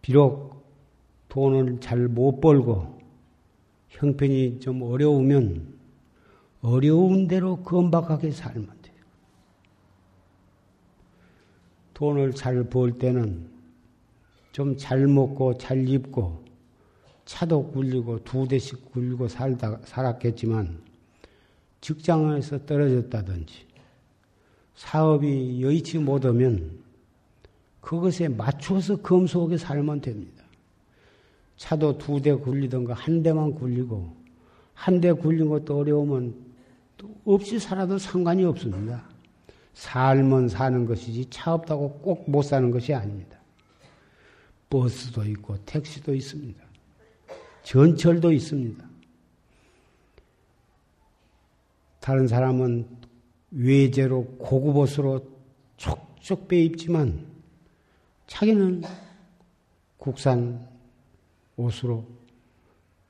비록 0.02 0.66
돈을 1.30 1.80
잘 1.80 2.08
못 2.08 2.42
벌고 2.42 3.00
형편이 3.90 4.60
좀 4.60 4.82
어려우면 4.82 5.71
어려운 6.62 7.28
대로 7.28 7.58
건박하게 7.64 8.32
살면 8.32 8.66
돼요. 8.82 8.96
돈을 11.94 12.34
잘 12.34 12.64
벌 12.70 12.98
때는 12.98 13.50
좀 14.52 14.76
잘 14.78 15.08
먹고 15.08 15.58
잘 15.58 15.88
입고 15.88 16.44
차도 17.26 17.72
굴리고 17.72 18.24
두 18.24 18.48
대씩 18.48 18.92
굴리고 18.92 19.28
살다 19.28 19.80
살았겠지만 19.86 20.82
직장에서 21.80 22.66
떨어졌다든지 22.66 23.54
사업이 24.76 25.62
여의치 25.62 26.00
못하면 26.00 26.80
그것에 27.80 28.28
맞춰서 28.28 28.98
검소하게 28.98 29.58
살면 29.58 30.02
됩니다. 30.02 30.44
차도 31.58 31.98
두 31.98 32.20
대 32.20 32.34
굴리던가 32.34 32.94
한 32.94 33.24
대만 33.24 33.54
굴리고 33.54 34.16
한 34.74 35.00
대 35.00 35.12
굴린 35.14 35.48
것도 35.50 35.78
어려우면 35.78 36.51
없이 37.26 37.60
살아도 37.60 37.98
상관이 37.98 38.44
없습니다. 38.46 39.04
살면 39.74 40.50
사는 40.50 40.86
것이지 40.86 41.28
차 41.30 41.54
없다고 41.54 42.00
꼭 42.00 42.30
못 42.30 42.42
사는 42.44 42.70
것이 42.72 42.94
아닙니다. 42.94 43.38
버스도 44.70 45.24
있고 45.26 45.58
택시도 45.66 46.14
있습니다. 46.14 46.62
전철도 47.64 48.32
있습니다. 48.32 48.86
다른 52.00 52.28
사람은 52.28 52.88
외제로 53.52 54.26
고급 54.38 54.78
옷으로 54.78 55.26
촉촉 55.78 56.48
빼 56.48 56.64
입지만 56.64 57.26
자기는 58.28 58.84
국산 59.98 60.68
옷으로 61.58 62.06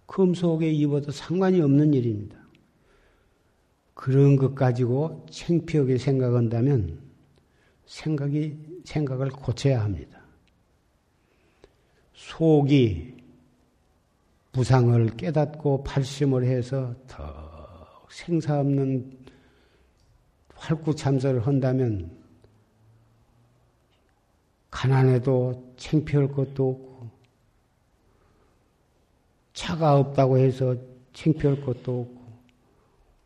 금속에 0.08 0.70
입어도 0.72 1.12
상관이 1.12 1.62
없는 1.62 1.94
일입니다. 1.94 2.41
그런 4.02 4.36
것 4.36 4.56
가지고 4.56 5.28
창피하게 5.30 6.00
생각한다면 6.00 7.00
생각이, 7.86 8.82
생각을 8.84 9.30
고쳐야 9.30 9.84
합니다. 9.84 10.20
속이 12.16 13.16
부상을 14.54 15.06
깨닫고 15.18 15.84
발심을 15.84 16.46
해서 16.46 16.96
더 17.08 18.08
생사 18.10 18.60
없는 18.60 19.20
활구참선을 20.56 21.46
한다면 21.46 22.10
가난해도 24.72 25.76
창피할 25.78 26.32
것도 26.32 26.70
없고 26.72 27.12
차가 29.54 29.96
없다고 30.00 30.40
해서 30.40 30.76
창피할 31.14 31.62
것도 31.62 32.02
없고 32.02 32.21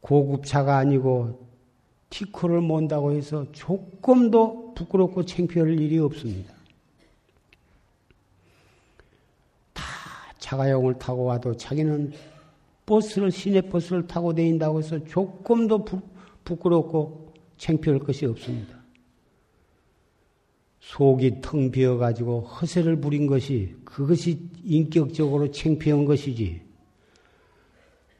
고급차가 0.05 0.77
아니고 0.77 1.49
티코를 2.11 2.59
mon다고 2.59 3.11
해서 3.11 3.51
조금도 3.51 4.75
부끄럽고 4.75 5.25
창피할 5.25 5.79
일이 5.79 5.97
없습니다. 5.97 6.53
다 9.73 9.83
자가용을 10.37 10.99
타고 10.99 11.23
와도 11.23 11.57
자기는 11.57 12.13
버스를 12.85 13.31
시내 13.31 13.61
버스를 13.61 14.05
타고 14.05 14.35
다닌다고 14.35 14.77
해서 14.77 15.03
조금도 15.05 15.83
부, 15.83 15.99
부끄럽고 16.43 17.33
창피할 17.57 17.97
것이 17.97 18.27
없습니다. 18.27 18.75
속이 20.81 21.41
텅 21.41 21.71
비어 21.71 21.97
가지고 21.97 22.41
허세를 22.41 23.01
부린 23.01 23.25
것이 23.25 23.75
그것이 23.83 24.39
인격적으로 24.63 25.49
창피한 25.49 26.05
것이지. 26.05 26.64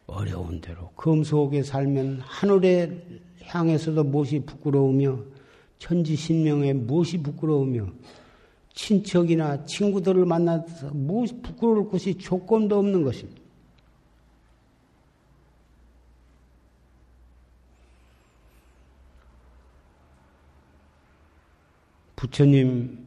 어려운 0.07 0.61
대로 0.61 0.91
금속에 0.95 1.63
살면 1.63 2.21
하늘에 2.21 3.21
향해서도 3.43 4.03
무엇이 4.03 4.39
부끄러우며 4.39 5.19
천지 5.79 6.15
신명에 6.15 6.73
무엇이 6.73 7.17
부끄러우며 7.17 7.87
친척이나 8.73 9.65
친구들을 9.65 10.25
만나서 10.25 10.91
무엇이 10.93 11.41
부끄러울 11.41 11.89
것이 11.89 12.17
조건도 12.17 12.77
없는 12.77 13.03
것입니다. 13.03 13.41
부처님은 22.15 23.05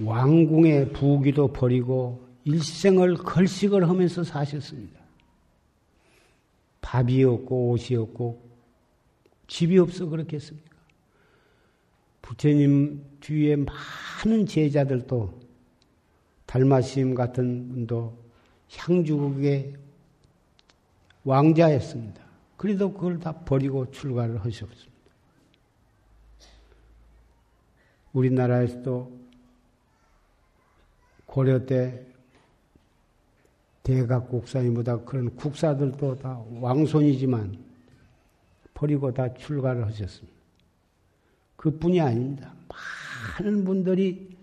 왕궁의 0.00 0.92
부귀도 0.92 1.48
버리고 1.52 2.25
일생을 2.46 3.16
걸식을 3.16 3.88
하면서 3.88 4.22
사셨습니다. 4.22 5.00
밥이 6.80 7.24
없고 7.24 7.70
옷이 7.70 7.96
없고 7.98 8.40
집이 9.48 9.76
없어 9.78 10.06
그렇겠습니까? 10.06 10.76
부처님 12.22 13.04
뒤에 13.20 13.56
많은 13.56 14.46
제자들도 14.46 15.40
달마심 16.46 17.16
같은 17.16 17.68
분도 17.68 18.16
향주국의 18.70 19.74
왕자였습니다. 21.24 22.24
그래도 22.56 22.92
그걸 22.92 23.18
다 23.18 23.32
버리고 23.32 23.90
출가를 23.90 24.38
하셨습니다. 24.44 24.92
우리나라에서도 28.12 29.26
고려 31.26 31.66
때 31.66 32.06
대각 33.86 34.28
국사님보다 34.28 35.04
그런 35.04 35.36
국사들도 35.36 36.18
다 36.18 36.42
왕손이지만 36.58 37.56
버리고 38.74 39.14
다 39.14 39.32
출가를 39.32 39.86
하셨습니다. 39.86 40.36
그뿐이 41.54 42.00
아닙니다. 42.00 42.52
많은 43.38 43.64
분들이 43.64 44.36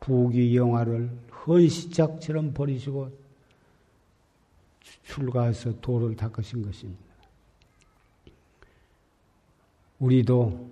부귀 0.00 0.56
영화를 0.56 1.08
헌시작처럼 1.46 2.52
버리시고 2.52 3.16
출가해서 5.04 5.80
도를 5.80 6.16
닦으신 6.16 6.62
것입니다. 6.62 7.04
우리도 10.00 10.68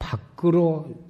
밖으로 0.00 1.07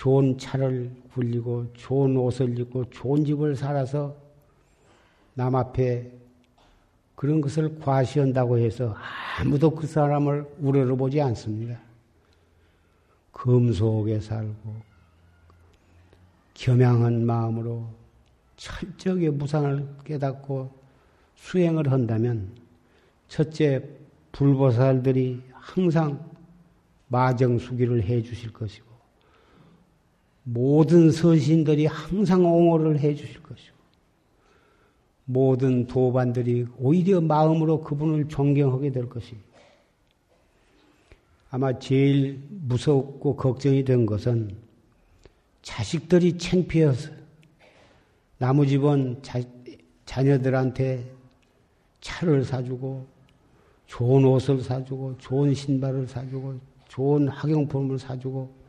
좋은 0.00 0.38
차를 0.38 0.90
굴리고 1.12 1.74
좋은 1.74 2.16
옷을 2.16 2.58
입고 2.58 2.88
좋은 2.88 3.22
집을 3.22 3.54
살아서 3.54 4.16
남 5.34 5.54
앞에 5.54 6.10
그런 7.14 7.42
것을 7.42 7.78
과시한다고 7.78 8.56
해서 8.56 8.96
아무도 9.38 9.68
그 9.74 9.86
사람을 9.86 10.48
우러러 10.58 10.96
보지 10.96 11.20
않습니다. 11.20 11.78
금속에 13.30 14.20
살고 14.20 14.74
겸양한 16.54 17.26
마음으로 17.26 17.86
철저하게 18.56 19.28
무상을 19.28 19.86
깨닫고 20.04 20.72
수행을 21.34 21.92
한다면 21.92 22.48
첫째 23.28 23.86
불보살들이 24.32 25.42
항상 25.52 26.26
마정수기를 27.08 28.02
해 28.04 28.22
주실 28.22 28.50
것이고 28.50 28.89
모든 30.42 31.10
서신들이 31.10 31.86
항상 31.86 32.44
옹호를 32.44 32.98
해 32.98 33.14
주실 33.14 33.42
것이고 33.42 33.76
모든 35.24 35.86
도반들이 35.86 36.66
오히려 36.78 37.20
마음으로 37.20 37.82
그분을 37.82 38.28
존경하게 38.28 38.90
될 38.90 39.08
것입니다. 39.08 39.48
아마 41.50 41.78
제일 41.78 42.40
무섭고 42.48 43.36
걱정이 43.36 43.84
된 43.84 44.06
것은 44.06 44.56
자식들이 45.62 46.38
창피해서 46.38 47.10
나무 48.38 48.66
집은 48.66 49.22
자, 49.22 49.40
자녀들한테 50.06 51.12
차를 52.00 52.44
사주고 52.44 53.06
좋은 53.86 54.24
옷을 54.24 54.62
사주고 54.62 55.18
좋은 55.18 55.52
신발을 55.52 56.06
사주고 56.06 56.58
좋은 56.88 57.28
학용품을 57.28 57.98
사주고 57.98 58.59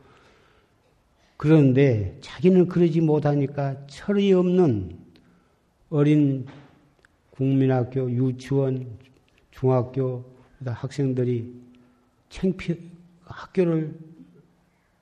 그런데 1.42 2.16
자기는 2.20 2.68
그러지 2.68 3.00
못하니까 3.00 3.84
철이 3.88 4.32
없는 4.32 4.96
어린 5.90 6.46
국민학교, 7.32 8.08
유치원, 8.08 8.96
중학교 9.50 10.24
학생들이 10.64 11.52
창피 12.30 12.92
학교를 13.24 13.98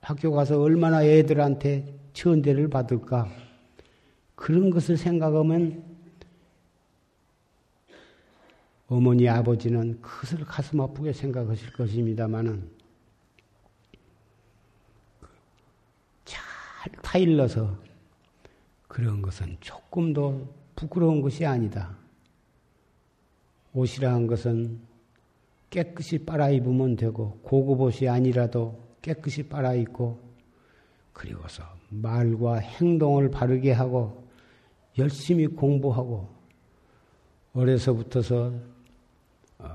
학교 0.00 0.32
가서 0.32 0.58
얼마나 0.58 1.04
애들한테 1.04 1.94
천대를 2.14 2.70
받을까? 2.70 3.28
그런 4.34 4.70
것을 4.70 4.96
생각하면 4.96 5.84
어머니 8.88 9.28
아버지는 9.28 10.00
그것을 10.00 10.46
가슴 10.46 10.80
아프게 10.80 11.12
생각하실 11.12 11.74
것입니다만은 11.74 12.80
잘 16.80 16.90
타일러서 17.10 17.76
그런 18.86 19.20
것은 19.20 19.56
조금도 19.58 20.46
부끄러운 20.76 21.20
것이 21.20 21.44
아니다. 21.44 21.96
옷이라는 23.72 24.28
것은 24.28 24.78
깨끗이 25.70 26.18
빨아입으면 26.18 26.94
되고 26.94 27.32
고급 27.42 27.80
옷이 27.80 28.08
아니라도 28.08 28.80
깨끗이 29.02 29.42
빨아입고 29.42 30.20
그리고서 31.12 31.64
말과 31.88 32.58
행동을 32.58 33.28
바르게 33.28 33.72
하고 33.72 34.28
열심히 34.96 35.48
공부하고 35.48 36.28
어려서부터서 37.54 38.52
어, 39.58 39.68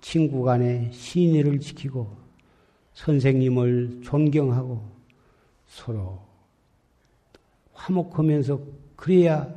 친구 0.00 0.44
간의 0.44 0.92
신의를 0.92 1.58
지키고 1.58 2.16
선생님을 2.94 4.02
존경하고 4.04 5.01
서로 5.72 6.20
화목하면서 7.72 8.60
그래야 8.94 9.48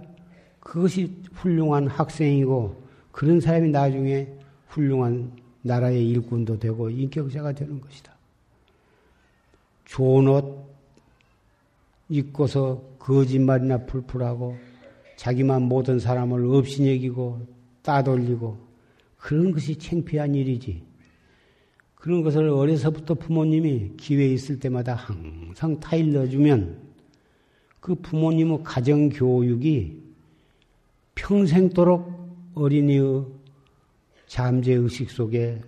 그것이 0.62 1.14
훌륭한 1.34 1.88
학생이고 1.88 2.84
그런 3.12 3.42
사람이 3.42 3.70
나중에 3.70 4.28
훌륭한 4.70 5.34
나라의 5.62 6.10
일꾼도 6.10 6.58
되고 6.58 6.90
인격자가 6.90 7.52
되는 7.52 7.82
것이다. 7.82 8.14
좋은 9.84 10.28
옷 10.28 10.66
입고서 12.08 12.82
거짓말이나 12.98 13.86
풀풀하고 13.86 14.58
자기만 15.18 15.64
모든 15.64 16.00
사람을 16.00 16.46
없이 16.46 16.90
여기고 16.90 17.46
따돌리고 17.82 18.58
그런 19.18 19.52
것이 19.52 19.78
창피한 19.78 20.34
일이지. 20.34 20.82
그런 22.06 22.22
것을 22.22 22.50
어려서부터 22.50 23.16
부모님이 23.16 23.94
기회 23.98 24.28
있을 24.28 24.60
때마다 24.60 24.94
항상 24.94 25.80
타일러주면 25.80 26.80
그 27.80 27.96
부모님의 27.96 28.60
가정 28.64 29.10
교육이 29.10 30.04
평생도록 31.16 32.54
어린이의 32.54 33.26
잠재의식 34.28 35.10
속에 35.10 35.60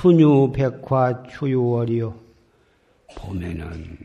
추유 0.00 0.50
백화 0.50 1.24
추유월이요. 1.24 2.14
봄에는 3.18 3.98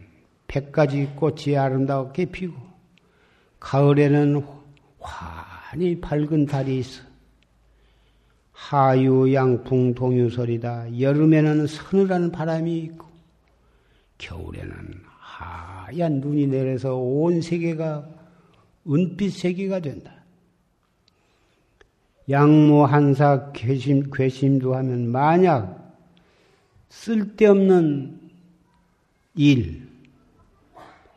백가지 0.45 1.11
꽃이 1.15 1.55
아름답게 1.55 2.25
피고 2.25 2.53
가을에는 3.61 4.45
환히 4.99 6.01
밝은 6.01 6.47
달이 6.47 6.79
있어. 6.79 7.01
하유 8.51 9.33
양풍 9.33 9.93
동유설이다. 9.93 10.99
여름에는 10.99 11.65
서늘한 11.65 12.31
바람이 12.33 12.77
있고 12.79 13.07
겨울에는 14.17 14.75
하얀 15.07 16.19
눈이 16.19 16.47
내려서 16.47 16.97
온 16.97 17.41
세계가 17.41 18.05
은빛 18.85 19.31
세계가 19.31 19.79
된다. 19.79 20.13
양모 22.29 22.85
한사 22.85 23.51
괴심, 23.53 24.09
괴심도 24.11 24.75
하면 24.75 25.07
만약 25.09 25.74
쓸데없는 26.89 28.19
일, 29.35 29.87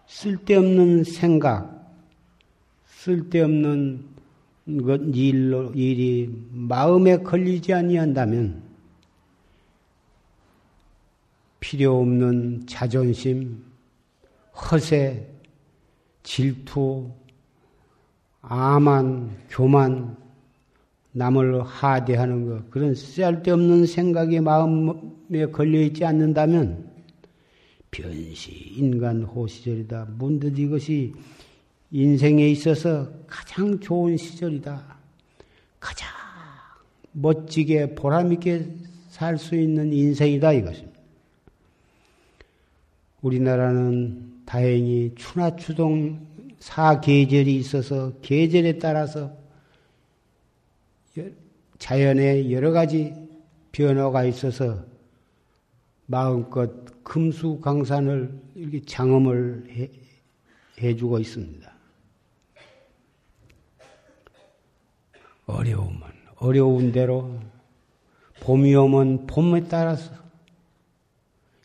쓸데없는 0.07 1.05
생각, 1.05 1.95
쓸데없는 2.87 4.09
것, 4.85 5.01
일로, 5.15 5.73
일이 5.75 6.31
마음에 6.51 7.19
걸리지 7.19 7.73
아니한다면 7.73 8.63
필요 11.61 12.01
없는 12.01 12.67
자존심, 12.67 13.65
허세, 14.55 15.27
질투, 16.23 17.11
아만, 18.43 19.37
교만, 19.49 20.17
남을 21.13 21.63
하대하는 21.63 22.47
것, 22.47 22.71
그런 22.71 22.95
쓸데없는 22.95 23.87
생각이 23.87 24.41
마음에 24.41 25.47
걸려있지 25.53 26.05
않는다면, 26.05 26.89
변시, 27.91 28.75
인간 28.77 29.23
호시절이다. 29.23 30.09
문득 30.19 30.59
이것이 30.59 31.15
인생에 31.91 32.49
있어서 32.51 33.11
가장 33.27 33.81
좋은 33.81 34.17
시절이다. 34.17 34.99
가장 35.81 36.09
멋지게 37.13 37.95
보람있게 37.95 38.69
살 39.09 39.39
수 39.39 39.57
있는 39.57 39.93
인생이다. 39.93 40.53
이것입니다. 40.53 40.99
우리나라는 43.23 44.43
다행히 44.47 45.13
추나추동 45.17 46.21
사계절이 46.61 47.57
있어서 47.57 48.13
계절에 48.23 48.79
따라서 48.79 49.37
자연에 51.79 52.51
여러 52.51 52.73
가지 52.73 53.15
변화가 53.73 54.25
있어서 54.25 54.85
마음껏 56.07 56.71
금수강산을 57.05 58.41
이렇게 58.55 58.81
장엄을 58.83 59.67
해, 59.71 59.91
해주고 60.81 61.19
있습니다. 61.19 61.73
어려움은 65.47 66.01
어려운 66.37 66.93
대로 66.93 67.39
봄이 68.41 68.75
오면 68.75 69.27
봄에 69.27 69.65
따라서 69.69 70.13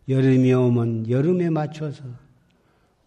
여름이 0.09 0.53
오면 0.53 1.09
여름에 1.09 1.49
맞춰서 1.49 2.03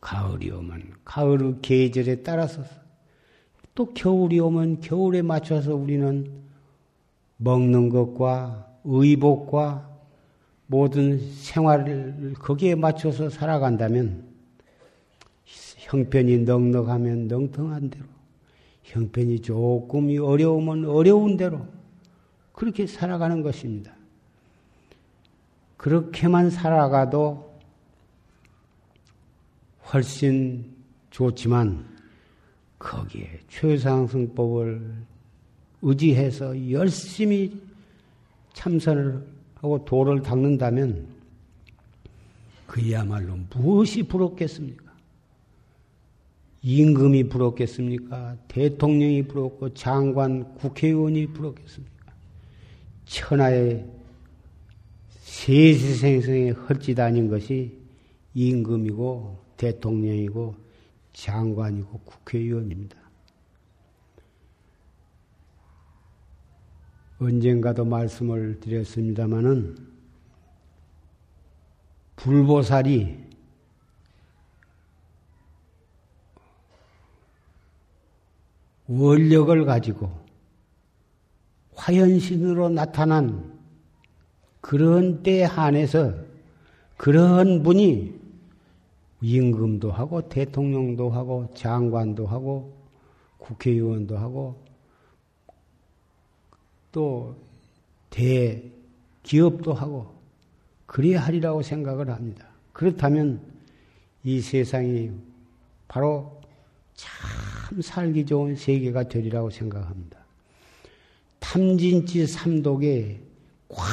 가을이 0.00 0.50
오면 0.50 0.94
가을의 1.04 1.56
계절에 1.62 2.22
따라서 2.22 2.62
또 3.76 3.92
겨울이 3.92 4.40
오면 4.40 4.80
겨울에 4.80 5.20
맞춰서 5.20 5.76
우리는 5.76 6.32
먹는 7.36 7.90
것과 7.90 8.66
의복과 8.84 9.88
모든 10.66 11.20
생활을 11.34 12.32
거기에 12.38 12.74
맞춰서 12.74 13.28
살아간다면 13.28 14.24
형편이 15.44 16.38
넉넉하면 16.38 17.28
넉넉한 17.28 17.90
대로 17.90 18.06
형편이 18.82 19.40
조금이 19.40 20.16
어려우면 20.18 20.86
어려운 20.86 21.36
대로 21.36 21.66
그렇게 22.52 22.86
살아가는 22.86 23.42
것입니다. 23.42 23.92
그렇게만 25.76 26.48
살아가도 26.48 27.60
훨씬 29.92 30.74
좋지만 31.10 31.95
거기에 32.78 33.40
최상승법을 33.48 34.94
의지해서 35.82 36.70
열심히 36.70 37.60
참선을 38.52 39.24
하고 39.56 39.84
도를 39.84 40.22
닦는다면 40.22 41.06
그야말로 42.66 43.38
무엇이 43.54 44.02
부럽겠습니까? 44.02 44.84
임금이 46.62 47.28
부럽겠습니까? 47.28 48.36
대통령이 48.48 49.22
부럽고 49.22 49.72
장관, 49.74 50.54
국회의원이 50.54 51.28
부럽겠습니까? 51.28 52.12
천하의 53.04 53.86
세세생생의 55.20 56.50
헐짓 56.52 56.98
아닌 56.98 57.28
것이 57.28 57.72
임금이고 58.34 59.38
대통령이고 59.56 60.65
장관이고 61.16 61.98
국회의원입니다. 62.00 62.98
언젠가도 67.18 67.86
말씀을 67.86 68.60
드렸습니다마는 68.60 69.78
불보살이 72.16 73.24
원력을 78.86 79.64
가지고 79.64 80.12
화현신으로 81.74 82.68
나타난 82.68 83.58
그런 84.60 85.22
때에 85.22 85.44
한해서 85.44 86.14
그런 86.98 87.62
분이 87.62 88.15
임금도 89.20 89.90
하고 89.90 90.28
대통령도 90.28 91.10
하고 91.10 91.52
장관도 91.54 92.26
하고 92.26 92.76
국회의원도 93.38 94.16
하고 94.16 94.62
또 96.92 97.36
대기업도 98.10 99.72
하고 99.72 100.14
그래야 100.86 101.20
하리라고 101.20 101.62
생각을 101.62 102.10
합니다. 102.10 102.46
그렇다면 102.72 103.40
이 104.24 104.40
세상이 104.40 105.10
바로 105.88 106.40
참 106.94 107.80
살기 107.80 108.26
좋은 108.26 108.56
세계가 108.56 109.08
되리라고 109.08 109.50
생각합니다. 109.50 110.18
탐진치 111.40 112.26
삼독에 112.26 113.20
꽉 113.68 113.86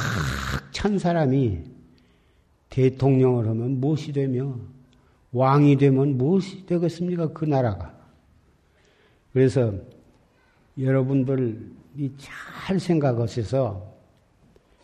찬 0.84 0.98
사람이 0.98 1.62
대통령을 2.68 3.48
하면 3.48 3.80
무엇이 3.80 4.12
되며 4.12 4.58
왕이 5.34 5.76
되면 5.76 6.16
무엇이 6.16 6.64
되겠습니까? 6.64 7.32
그 7.32 7.44
나라가. 7.44 7.92
그래서 9.32 9.74
여러분들이 10.78 12.14
잘 12.18 12.78
생각하셔서 12.78 13.94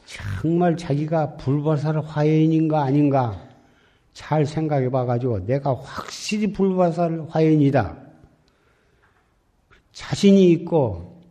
정말 0.07 0.77
자기가 0.77 1.37
불바살 1.37 2.01
화연인가 2.01 2.83
아닌가 2.83 3.49
잘 4.13 4.45
생각해 4.45 4.91
봐가지고 4.91 5.47
내가 5.47 5.73
확실히 5.75 6.53
불바살 6.53 7.27
화연이다. 7.29 7.97
자신이 9.93 10.51
있고 10.53 11.23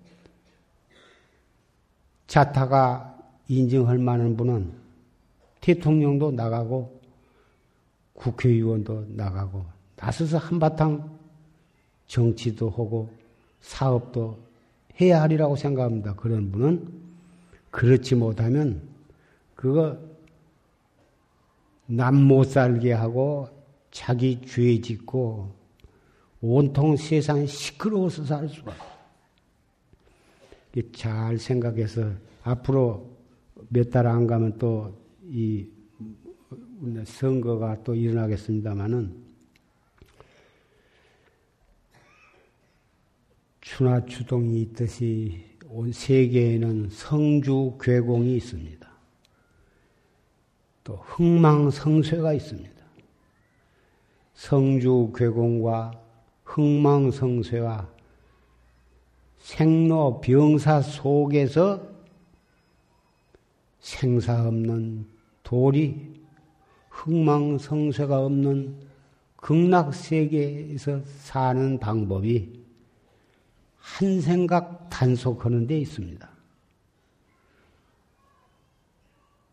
자타가 2.27 3.17
인정할 3.49 3.97
만한 3.97 4.37
분은 4.37 4.71
대통령도 5.59 6.31
나가고 6.31 6.98
국회의원도 8.19 9.05
나가고 9.09 9.65
나서서 9.95 10.37
한바탕 10.37 11.17
정치도 12.07 12.69
하고 12.69 13.09
사업도 13.61 14.37
해야 14.99 15.21
하리라고 15.21 15.55
생각합니다. 15.55 16.15
그런 16.15 16.51
분은 16.51 16.91
그렇지 17.71 18.15
못하면 18.15 18.81
그거 19.55 19.97
남 21.85 22.15
못 22.15 22.43
살게 22.43 22.93
하고 22.93 23.49
자기 23.89 24.39
죄 24.45 24.79
짓고 24.79 25.51
온통 26.41 26.95
세상이 26.97 27.47
시끄러워서 27.47 28.25
살 28.25 28.47
수가 28.47 28.73
잘 30.93 31.37
생각해서 31.37 32.11
앞으로 32.43 33.09
몇 33.69 33.89
달 33.89 34.07
안 34.07 34.27
가면 34.27 34.57
또 34.57 34.93
이 35.31 35.67
선거가 37.05 37.83
또 37.83 37.93
일어나겠습니다마는 37.93 39.29
추나 43.61 44.05
추동이 44.05 44.61
있듯이 44.61 45.45
온 45.67 45.91
세계에는 45.91 46.89
성주 46.89 47.77
괴공이 47.79 48.35
있습니다. 48.37 48.89
또 50.83 50.95
흥망성쇠가 50.95 52.33
있습니다. 52.33 52.79
성주 54.33 55.13
괴공과 55.15 55.91
흥망성쇠와 56.45 57.89
생로 59.37 60.19
병사 60.21 60.81
속에서 60.81 61.87
생사 63.79 64.47
없는 64.47 65.05
돌이 65.43 66.18
흥망성쇠가 66.99 68.25
없는 68.25 68.75
극락세계에서 69.37 71.01
사는 71.19 71.79
방법이 71.79 72.59
한 73.77 74.21
생각 74.21 74.89
단속하는 74.89 75.67
데 75.67 75.79
있습니다. 75.79 76.29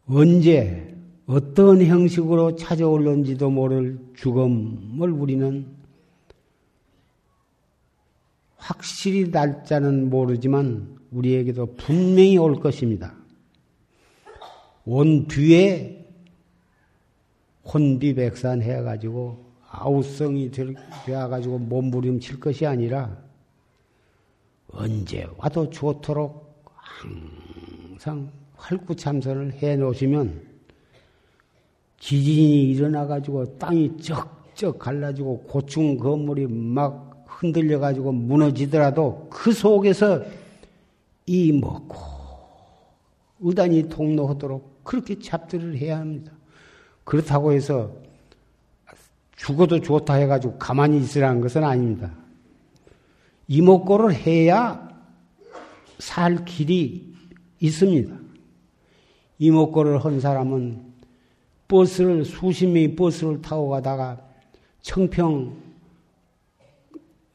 언제 0.08 0.94
어떤 1.26 1.84
형식으로 1.84 2.56
찾아올는지도 2.56 3.50
모를 3.50 3.98
죽음을 4.14 5.10
우리는 5.10 5.66
확실히 8.56 9.30
날짜는 9.30 10.10
모르지만 10.10 10.96
우리에게도 11.12 11.74
분명히 11.76 12.36
올 12.36 12.58
것입니다. 12.60 13.14
온 14.84 15.26
뒤에 15.26 16.05
혼비백산 17.72 18.62
해가지고 18.62 19.44
아우성이 19.68 20.50
되어가지고 20.50 21.58
몸부림칠 21.58 22.40
것이 22.40 22.66
아니라 22.66 23.16
언제 24.68 25.26
와도 25.36 25.68
좋도록 25.68 26.64
항상 26.64 28.30
활구참선을 28.54 29.54
해 29.54 29.76
놓으시면 29.76 30.42
지진이 31.98 32.70
일어나가지고 32.70 33.58
땅이 33.58 33.96
쩍쩍 33.98 34.78
갈라지고 34.78 35.40
고충 35.42 35.96
건물이 35.96 36.46
막 36.46 37.24
흔들려가지고 37.26 38.12
무너지더라도 38.12 39.28
그 39.30 39.52
속에서 39.52 40.22
이 41.26 41.52
먹고 41.52 41.96
의단이 43.40 43.88
통로하도록 43.88 44.84
그렇게 44.84 45.18
잡들을 45.18 45.76
해야 45.76 45.98
합니다. 45.98 46.32
그렇다고 47.06 47.52
해서 47.52 47.92
죽어도 49.36 49.80
좋다 49.80 50.14
해가지고 50.14 50.58
가만히 50.58 50.98
있으라는 50.98 51.40
것은 51.40 51.62
아닙니다. 51.62 52.12
이목고를 53.46 54.12
해야 54.12 54.88
살 56.00 56.44
길이 56.44 57.14
있습니다. 57.60 58.12
이목고를 59.38 60.04
한 60.04 60.18
사람은 60.18 60.94
버스를 61.68 62.24
수십 62.24 62.66
명이 62.66 62.96
버스를 62.96 63.40
타고 63.40 63.68
가다가 63.68 64.20
청평 64.82 65.56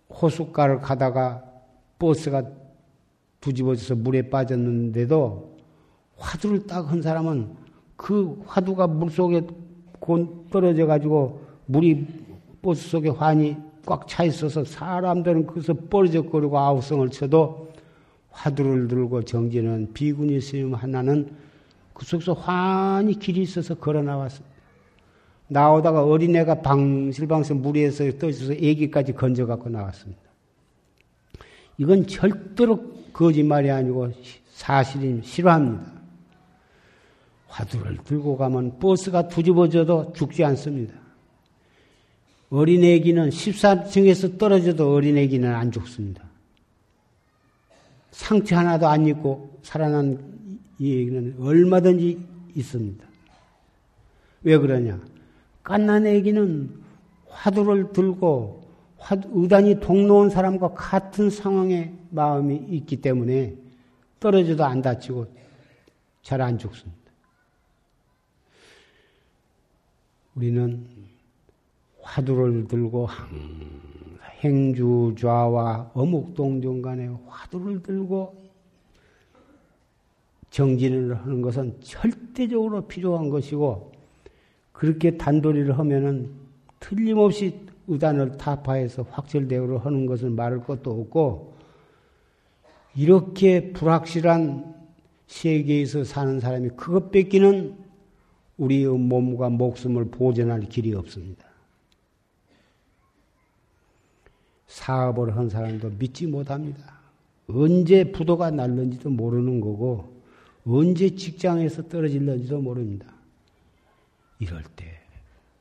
호숫가를 0.10 0.82
가다가 0.82 1.46
버스가 1.98 2.44
뒤집어져서 3.40 3.96
물에 3.96 4.30
빠졌는데도 4.30 5.58
화두를 6.18 6.68
딱 6.68 6.92
한 6.92 7.02
사람은 7.02 7.56
그 8.02 8.42
화두가 8.48 8.88
물 8.88 9.12
속에 9.12 9.46
떨어져 10.50 10.86
가지고 10.86 11.42
물이 11.68 12.06
버스 12.62 12.90
속에 12.90 13.10
환이 13.10 13.56
꽉 13.86 14.08
차 14.08 14.24
있어서 14.24 14.64
사람들은 14.64 15.48
거기서 15.48 15.74
뻘적거리고 15.90 16.58
아우성을 16.58 17.10
쳐도 17.10 17.72
화두를 18.30 18.88
들고 18.88 19.24
정지는 19.24 19.92
비군이 19.94 20.40
스님 20.42 20.74
하나는 20.74 21.30
그 21.94 22.06
속에서 22.06 22.34
환히 22.34 23.14
길이 23.18 23.42
있어서 23.42 23.76
걸어 23.76 24.02
나왔습니다. 24.02 24.52
나오다가 25.48 26.06
어린애가 26.06 26.62
방실방서 26.62 27.56
무리에서 27.56 28.10
떠있어서 28.18 28.54
애기까지 28.54 29.14
건져 29.14 29.46
갖고 29.46 29.70
나왔습니다. 29.70 30.22
이건 31.78 32.08
절대로 32.08 32.80
거짓말이 33.12 33.70
아니고 33.70 34.12
사실이 34.54 35.22
싫어합니다. 35.24 36.01
화두를 37.52 37.98
들고 38.06 38.38
가면 38.38 38.80
버스가 38.80 39.28
뒤집어져도 39.28 40.14
죽지 40.14 40.44
않습니다. 40.46 40.94
어린애기는 42.50 43.30
14층에서 43.30 44.38
떨어져도 44.38 44.94
어린애기는 44.94 45.54
안 45.54 45.72
죽습니다. 45.72 46.24
상처 48.12 48.58
하나도 48.58 48.88
안 48.88 49.06
입고 49.06 49.60
살아난 49.64 50.18
이 50.80 50.94
얘기는 50.96 51.36
얼마든지 51.40 52.20
있습니다. 52.56 53.06
왜 54.44 54.58
그러냐? 54.58 55.00
깐난 55.64 56.08
애기는 56.08 56.82
화두를 57.28 57.94
들고 57.94 58.62
의단이 59.34 59.80
동로온 59.80 60.30
사람과 60.30 60.74
같은 60.74 61.30
상황의 61.30 61.94
마음이 62.10 62.56
있기 62.70 62.98
때문에 63.02 63.56
떨어져도 64.20 64.64
안 64.64 64.82
다치고 64.82 65.28
잘 66.22 66.42
안 66.42 66.58
죽습니다. 66.58 67.01
우리는 70.36 70.86
화두를 72.02 72.68
들고 72.68 73.08
행주 74.40 75.14
좌와 75.18 75.92
어묵동정 75.94 76.82
간에 76.82 77.10
화두를 77.28 77.84
들고 77.84 78.42
정진을 80.50 81.16
하는 81.16 81.42
것은 81.42 81.78
절대적으로 81.82 82.88
필요한 82.88 83.30
것이고 83.30 83.92
그렇게 84.72 85.18
단도리를 85.18 85.78
하면은 85.78 86.32
틀림없이 86.80 87.60
의단을 87.88 88.38
타파해서 88.38 89.06
확철대오를 89.10 89.86
하는 89.86 90.06
것은 90.06 90.36
말할 90.36 90.64
것도 90.64 90.92
없고 90.92 91.56
이렇게 92.96 93.72
불확실한 93.72 94.76
세계에서 95.28 96.04
사는 96.04 96.40
사람이 96.40 96.70
그것 96.76 97.12
뺏기는 97.12 97.81
우리의 98.58 98.88
몸과 98.98 99.50
목숨을 99.50 100.06
보존할 100.06 100.62
길이 100.62 100.94
없습니다. 100.94 101.46
사업을 104.68 105.36
한 105.36 105.50
사람도 105.50 105.90
믿지 105.92 106.28
못합니다. 106.28 107.00
언제 107.48 108.12
부도가 108.12 108.52
날는지도 108.52 109.10
모르는 109.10 109.60
거고, 109.60 110.22
언제 110.66 111.16
직장에서 111.16 111.88
떨어질는지도 111.88 112.62
모릅니다. 112.62 113.08
이럴 114.40 114.64
때 114.76 115.00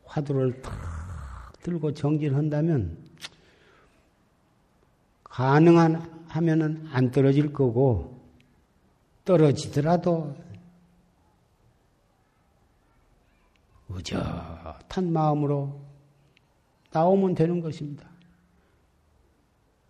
화두를 0.04 0.60
탁 0.62 1.52
들고 1.62 1.92
정진한다면 1.94 2.96
가능한 5.24 6.24
하면은 6.28 6.86
안 6.90 7.10
떨어질 7.10 7.52
거고 7.52 8.18
떨어지더라도 9.24 10.34
의젓한 13.90 15.12
마음으로 15.12 15.80
나오면 16.92 17.34
되는 17.34 17.60
것입니다. 17.60 18.08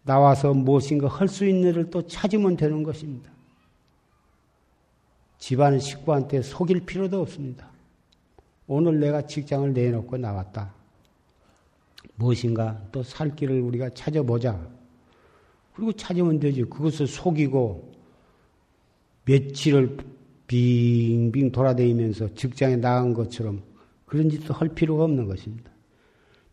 나와서 0.02 0.52
무엇인가 0.54 1.08
할 1.08 1.28
수 1.28 1.46
있는 1.46 1.68
일을 1.70 1.90
또 1.90 2.06
찾으면 2.06 2.56
되는 2.56 2.82
것입니다. 2.82 3.30
집안 5.38 5.78
식구한테 5.78 6.42
속일 6.42 6.84
필요도 6.84 7.20
없습니다. 7.22 7.68
오늘 8.66 9.00
내가 9.00 9.26
직장을 9.26 9.72
내놓고 9.72 10.16
나왔다. 10.16 10.74
무엇인가 12.16 12.80
또 12.92 13.02
살 13.02 13.34
길을 13.34 13.60
우리가 13.62 13.90
찾아보자. 13.90 14.60
그리고 15.74 15.92
찾으면 15.92 16.38
되지. 16.40 16.64
그것을 16.64 17.06
속이고 17.06 17.92
며칠을 19.24 19.96
빙빙 20.46 21.52
돌아다니면서 21.52 22.34
직장에 22.34 22.76
나간 22.76 23.14
것처럼 23.14 23.62
그런 24.10 24.28
짓도 24.28 24.52
할 24.52 24.68
필요가 24.68 25.04
없는 25.04 25.28
것입니다. 25.28 25.70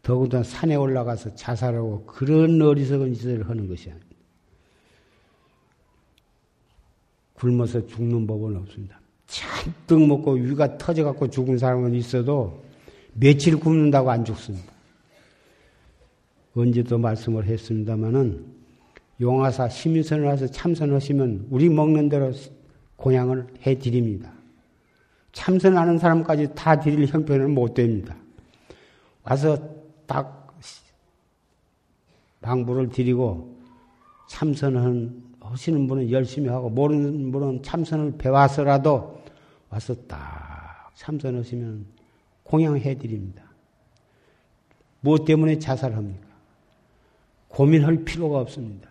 더군다나 0.04 0.44
산에 0.44 0.76
올라가서 0.76 1.34
자살하고 1.34 2.06
그런 2.06 2.62
어리석은 2.62 3.16
짓을 3.16 3.50
하는 3.50 3.68
것이 3.68 3.90
아닙니다. 3.90 4.16
굶어서 7.34 7.86
죽는 7.88 8.28
법은 8.28 8.58
없습니다. 8.58 9.02
잔뜩 9.26 10.06
먹고 10.06 10.34
위가 10.34 10.78
터져갖고 10.78 11.32
죽은 11.32 11.58
사람은 11.58 11.96
있어도 11.96 12.64
며칠 13.14 13.60
굶는다고 13.60 14.12
안 14.12 14.24
죽습니다. 14.24 14.72
언제도 16.56 17.00
말씀을 17.00 17.46
했습니다마는 17.46 18.46
용화사 19.20 19.68
시민선을 19.68 20.26
와서 20.26 20.46
참선하시면 20.46 21.48
우리 21.50 21.70
먹는 21.70 22.08
대로 22.08 22.32
공양을 22.98 23.48
해드립니다. 23.66 24.37
참선하는 25.38 26.00
사람까지 26.00 26.56
다 26.56 26.80
드릴 26.80 27.06
형편은 27.06 27.54
못 27.54 27.76
됩니다. 27.76 28.16
와서 29.24 29.56
딱 30.08 30.58
방부를 32.42 32.90
드리고 32.90 33.56
참선은 34.30 35.24
하시는 35.40 35.88
분은 35.88 36.10
열심히 36.10 36.50
하고 36.50 36.72
모르는 36.72 37.32
분은 37.32 37.62
참선을 37.62 38.18
배워서라도 38.18 39.22
와서 39.70 39.94
딱 40.08 40.92
참선하시면 40.96 41.86
공양해 42.42 42.98
드립니다. 42.98 43.44
무엇 45.02 45.24
때문에 45.24 45.60
자살합니까? 45.60 46.28
고민할 47.50 48.04
필요가 48.06 48.40
없습니다. 48.40 48.90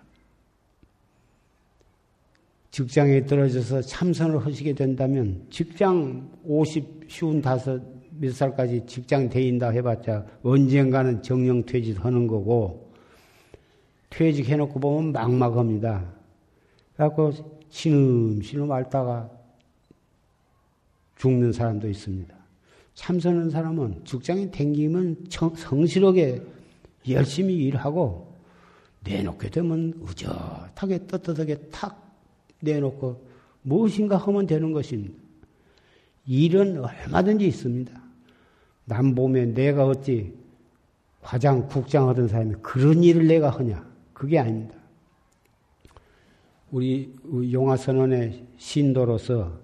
직장에 2.77 3.25
떨어져서 3.25 3.81
참선을 3.81 4.45
하시게 4.45 4.75
된다면 4.75 5.47
직장 5.49 6.31
50, 6.45 7.07
쉬운 7.09 7.41
다섯 7.41 7.81
몇 8.11 8.35
살까지 8.35 8.85
직장 8.87 9.31
대인다 9.31 9.71
해봤자 9.71 10.27
언젠가는 10.43 11.23
정령 11.23 11.65
퇴직하는 11.65 12.27
거고 12.27 12.93
퇴직해놓고 14.11 14.79
보면 14.79 15.13
막막합니다. 15.13 16.05
그래갖고 16.93 17.33
신음신음 17.71 18.71
앓다가 18.71 19.31
죽는 21.17 21.53
사람도 21.53 21.89
있습니다. 21.89 22.37
참선하는 22.93 23.49
사람은 23.49 24.03
직장에 24.05 24.51
댕기면 24.51 25.29
성실하게 25.31 26.43
열심히 27.09 27.55
일하고 27.55 28.35
내놓게 29.03 29.49
되면 29.49 29.95
의젓하게 30.03 31.07
떳떳하게 31.07 31.71
탁 31.71 32.06
내놓고 32.61 33.27
무엇인가 33.63 34.17
하면 34.17 34.47
되는 34.47 34.73
것입니다. 34.73 35.15
일은 36.27 36.85
얼마든지 36.85 37.47
있습니다. 37.47 37.93
남 38.85 39.15
보면 39.15 39.55
내가 39.55 39.87
어찌 39.87 40.35
과장, 41.21 41.67
국장 41.67 42.09
하던 42.09 42.29
사람이 42.29 42.55
그런 42.63 43.03
일을 43.03 43.27
내가 43.27 43.51
하냐? 43.51 43.85
그게 44.13 44.39
아닙니다. 44.39 44.77
우리 46.71 47.15
용화선언의 47.53 48.47
신도로서 48.57 49.61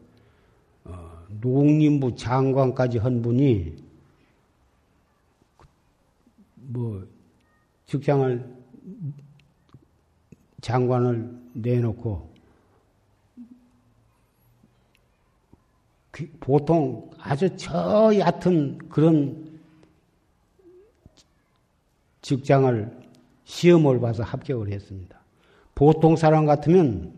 어, 0.84 1.26
농림부 1.40 2.16
장관까지 2.16 2.99
한 2.99 3.22
분이 3.22 3.76
뭐 6.55 7.07
직장을 7.86 8.62
장관을 10.61 11.38
내놓고 11.55 12.32
그 12.32 12.32
보통 16.40 17.10
아주 17.18 17.48
저 17.56 18.12
얕은 18.16 18.78
그런 18.88 19.58
직장을 22.20 23.02
시험을 23.44 24.00
봐서 24.00 24.22
합격을 24.22 24.70
했습니다. 24.70 25.20
보통 25.74 26.16
사람 26.16 26.46
같으면 26.46 27.12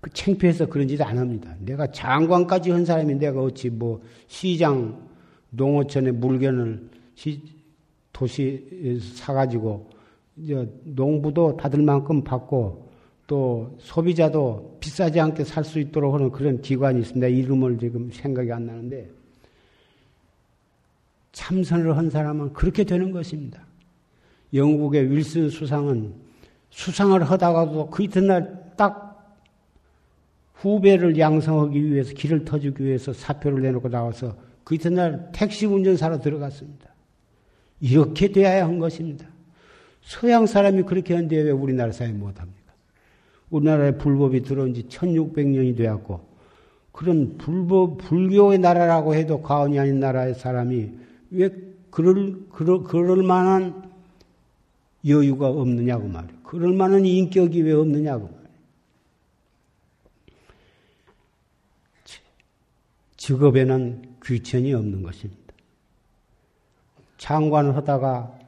그 0.00 0.10
창피해서 0.10 0.66
그런 0.66 0.86
짓 0.86 1.00
안 1.02 1.18
합니다. 1.18 1.54
내가 1.60 1.90
장관까지 1.90 2.70
한 2.70 2.84
사람이 2.84 3.14
내가 3.14 3.40
어찌 3.42 3.70
뭐 3.70 4.00
시장 4.28 5.08
농어촌에 5.50 6.12
물건을 6.12 6.90
시, 7.14 7.42
도시에서 8.12 9.16
사가지고 9.16 9.90
농부도 10.84 11.56
받을 11.56 11.82
만큼 11.82 12.22
받고 12.22 12.85
또 13.26 13.76
소비자도 13.80 14.78
비싸지 14.80 15.18
않게 15.20 15.44
살 15.44 15.64
수 15.64 15.80
있도록 15.80 16.14
하는 16.14 16.30
그런 16.30 16.60
기관이 16.60 17.00
있습니다. 17.00 17.26
이름을 17.26 17.78
지금 17.78 18.10
생각이 18.12 18.52
안 18.52 18.66
나는데 18.66 19.10
참선을 21.32 21.96
한 21.96 22.08
사람은 22.08 22.52
그렇게 22.52 22.84
되는 22.84 23.10
것입니다. 23.10 23.60
영국의 24.54 25.10
윌슨 25.10 25.50
수상은 25.50 26.14
수상을 26.70 27.22
하다가도 27.22 27.90
그 27.90 28.04
이튿날 28.04 28.72
딱 28.76 29.36
후배를 30.54 31.18
양성하기 31.18 31.84
위해서 31.84 32.14
길을 32.14 32.44
터주기 32.44 32.84
위해서 32.84 33.12
사표를 33.12 33.62
내놓고 33.62 33.88
나와서 33.88 34.36
그 34.64 34.74
이튿날 34.74 35.30
택시 35.32 35.66
운전사로 35.66 36.20
들어갔습니다. 36.20 36.94
이렇게 37.80 38.28
돼야 38.28 38.64
한 38.64 38.78
것입니다. 38.78 39.26
서양 40.02 40.46
사람이 40.46 40.84
그렇게 40.84 41.14
하는데 41.14 41.36
왜 41.36 41.50
우리나라 41.50 41.92
사람이 41.92 42.16
못합니까? 42.18 42.55
우리나라에 43.50 43.98
불법이 43.98 44.42
들어온 44.42 44.74
지 44.74 44.84
1600년이 44.88 45.76
되었고, 45.76 46.26
그런 46.92 47.36
불법, 47.36 47.98
불교의 47.98 48.58
나라라고 48.58 49.14
해도 49.14 49.42
과언이 49.42 49.78
아닌 49.78 50.00
나라의 50.00 50.34
사람이 50.34 50.92
왜 51.30 51.50
그럴, 51.90 52.48
그럴, 52.48 52.82
그럴 52.82 53.22
만한 53.22 53.90
여유가 55.06 55.48
없느냐고 55.48 56.08
말이에요. 56.08 56.40
그럴 56.42 56.72
만한 56.72 57.04
인격이 57.04 57.62
왜 57.62 57.72
없느냐고 57.72 58.24
말이에요. 58.24 58.46
직업에는 63.16 64.16
귀천이 64.24 64.72
없는 64.72 65.02
것입니다. 65.02 65.42
장관을 67.18 67.76
하다가 67.76 68.38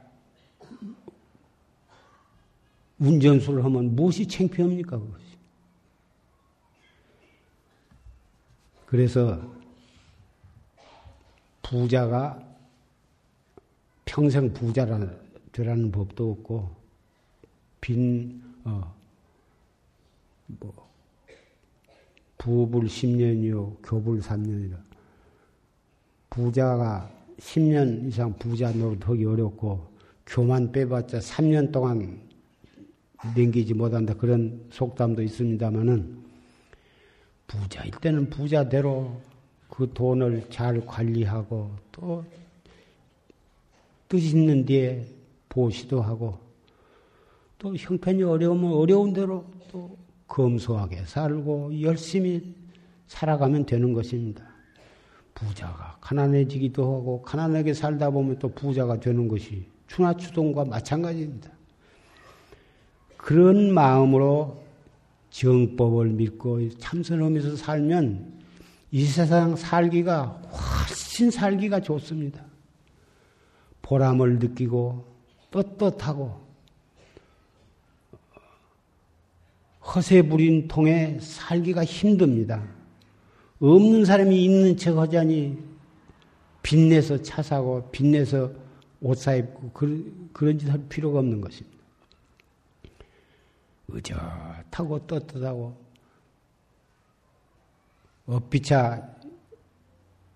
운전수를 2.99 3.63
하면 3.63 3.95
무엇이 3.95 4.27
창피합니까, 4.27 4.99
그것이? 4.99 5.25
그래서 8.85 9.39
부자가 11.61 12.43
평생 14.05 14.51
부자라 14.51 15.07
되라는 15.51 15.91
법도 15.91 16.31
없고, 16.31 16.75
빈, 17.79 18.41
어, 18.65 18.93
뭐, 20.47 20.89
부불 22.37 22.85
10년이요, 22.85 23.77
교불 23.83 24.19
3년이라. 24.19 24.77
부자가 26.29 27.09
10년 27.37 28.07
이상 28.07 28.33
부자 28.37 28.71
노릇하기 28.71 29.23
어렵고, 29.25 29.87
교만 30.25 30.71
빼봤자 30.71 31.19
3년 31.19 31.71
동안 31.71 32.28
넘기지 33.35 33.73
못한다 33.73 34.13
그런 34.13 34.65
속담도 34.71 35.21
있습니다만은 35.23 36.17
부자일 37.47 37.91
때는 37.91 38.29
부자대로 38.29 39.19
그 39.69 39.91
돈을 39.93 40.49
잘 40.49 40.85
관리하고 40.85 41.71
또 41.91 42.23
뜻 44.09 44.17
있는 44.17 44.65
뒤에 44.65 45.05
보시도 45.47 46.01
하고 46.01 46.39
또 47.59 47.75
형편이 47.75 48.23
어려우면 48.23 48.73
어려운 48.73 49.13
대로 49.13 49.45
또 49.71 49.95
검소하게 50.27 51.05
살고 51.05 51.79
열심히 51.81 52.55
살아가면 53.07 53.65
되는 53.67 53.93
것입니다. 53.93 54.43
부자가 55.35 55.97
가난해지기도 56.01 56.83
하고 56.83 57.21
가난하게 57.21 57.73
살다 57.73 58.09
보면 58.09 58.39
또 58.39 58.49
부자가 58.49 58.99
되는 58.99 59.27
것이 59.27 59.65
추나추동과 59.87 60.65
마찬가지입니다. 60.65 61.51
그런 63.29 63.71
마음으로 63.71 64.59
정법을 65.29 66.07
믿고 66.07 66.67
참선하면서 66.79 67.57
살면 67.57 68.41
이 68.89 69.05
세상 69.05 69.55
살기가 69.55 70.25
훨씬 70.25 71.29
살기가 71.29 71.79
좋습니다. 71.79 72.43
보람을 73.83 74.39
느끼고 74.39 75.05
떳떳하고 75.51 76.41
허세 79.93 80.23
부린 80.23 80.67
통에 80.67 81.19
살기가 81.21 81.85
힘듭니다. 81.85 82.63
없는 83.59 84.05
사람이 84.05 84.43
있는 84.43 84.75
척 84.75 84.97
하자니 84.97 85.55
빚내서 86.63 87.21
차 87.21 87.43
사고 87.43 87.91
빚내서 87.91 88.51
옷 89.01 89.19
사입고 89.19 89.69
그런, 89.69 90.29
그런 90.33 90.57
짓할 90.57 90.81
필요가 90.89 91.19
없는 91.19 91.41
것입니다. 91.41 91.78
의젓하고 93.91 95.05
떳떳하고 95.07 95.75
엇비차 98.25 99.15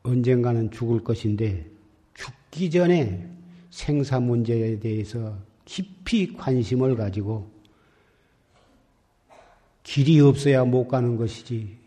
언젠가는 0.03 0.71
죽을 0.71 1.03
것인데 1.03 1.65
죽기 2.13 2.69
전에 2.69 3.29
생사 3.69 4.19
문제에 4.19 4.79
대해서 4.79 5.37
깊이 5.65 6.33
관심을 6.33 6.95
가지고 6.95 7.49
길이 9.83 10.19
없어야 10.19 10.65
못 10.65 10.87
가는 10.87 11.17
것이지 11.17 11.77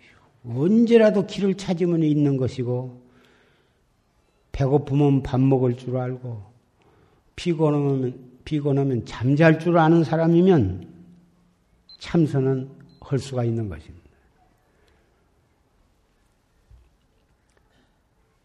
언제라도 0.44 1.26
길을 1.26 1.54
찾으면 1.54 2.02
있는 2.02 2.36
것이고 2.36 3.02
배고프면 4.52 5.22
밥 5.22 5.40
먹을 5.40 5.76
줄 5.76 5.96
알고 5.96 6.42
피곤하면 7.34 8.26
피곤하면 8.44 9.04
잠잘 9.04 9.58
줄 9.58 9.76
아는 9.76 10.04
사람이면 10.04 10.95
참선은 11.98 12.70
할 13.00 13.18
수가 13.18 13.44
있는 13.44 13.68
것입니다. 13.68 14.06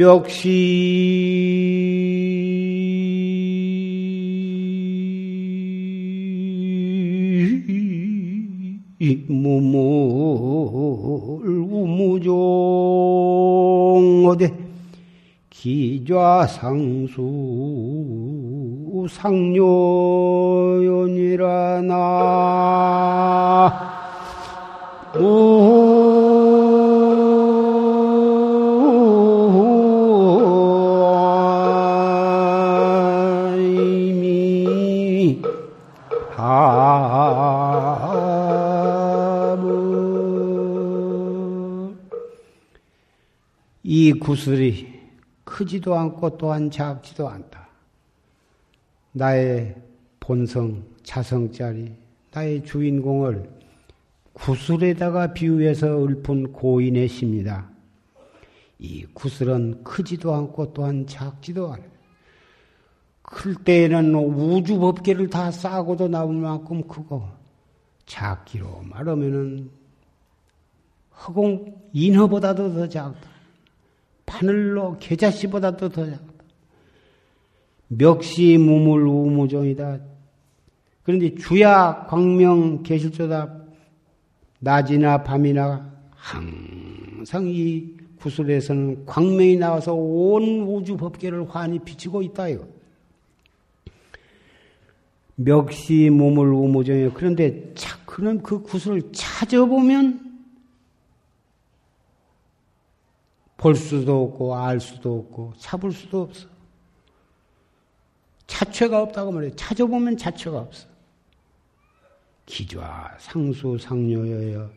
역시 0.00 1.01
기좌상수 16.04 17.22
상료연이라 19.08 20.52
나. 21.82 22.72
이 43.84 44.12
구슬이 44.12 44.91
크지도 45.52 45.94
않고 45.94 46.38
또한 46.38 46.70
작지도 46.70 47.28
않다. 47.28 47.68
나의 49.12 49.76
본성, 50.18 50.82
자성짜리, 51.02 51.94
나의 52.32 52.64
주인공을 52.64 53.50
구슬에다가 54.32 55.34
비유해서 55.34 56.06
읊은 56.06 56.52
고인의 56.52 57.06
시입니다. 57.06 57.68
이 58.78 59.04
구슬은 59.12 59.84
크지도 59.84 60.34
않고 60.34 60.72
또한 60.72 61.06
작지도 61.06 61.70
않아요. 61.70 61.92
클 63.20 63.54
때에는 63.54 64.14
우주 64.14 64.78
법계를 64.78 65.28
다 65.28 65.50
싸고도 65.50 66.08
나올 66.08 66.34
만큼 66.34 66.88
크고, 66.88 67.28
작기로 68.06 68.84
말하면은 68.84 69.70
허공 71.26 71.90
인허보다도 71.92 72.72
더 72.72 72.88
작다. 72.88 73.31
바늘로 74.32 74.96
계자씨보다도 74.98 75.90
더 75.90 76.10
작다. 76.10 76.32
멱시 77.88 78.56
무물 78.56 79.06
우무종이다. 79.06 79.98
그런데 81.02 81.34
주야 81.34 82.06
광명 82.08 82.82
계실조다 82.82 83.54
낮이나 84.60 85.22
밤이나 85.22 85.92
항상 86.10 87.46
이 87.46 87.94
구슬에서는 88.20 89.04
광명이 89.04 89.56
나와서 89.56 89.92
온 89.92 90.62
우주 90.62 90.96
법계를 90.96 91.50
환히 91.50 91.78
비치고 91.80 92.22
있다 92.22 92.48
이거. 92.48 92.66
멱시 95.34 96.08
무물 96.10 96.54
우무종이 96.54 97.10
그런데 97.12 97.72
자, 97.74 97.98
그럼 98.06 98.40
그 98.42 98.62
구슬을 98.62 99.02
찾아보면 99.12 100.31
볼 103.62 103.76
수도 103.76 104.24
없고 104.24 104.56
알 104.56 104.80
수도 104.80 105.20
없고 105.20 105.52
잡을 105.56 105.92
수도 105.92 106.22
없어. 106.22 106.48
자체가 108.48 109.00
없다고 109.00 109.30
말해요. 109.30 109.54
찾아보면 109.54 110.16
자체가 110.16 110.58
없어. 110.58 110.88
기좌 112.44 113.16
상수 113.20 113.78
상료여여 113.78 114.68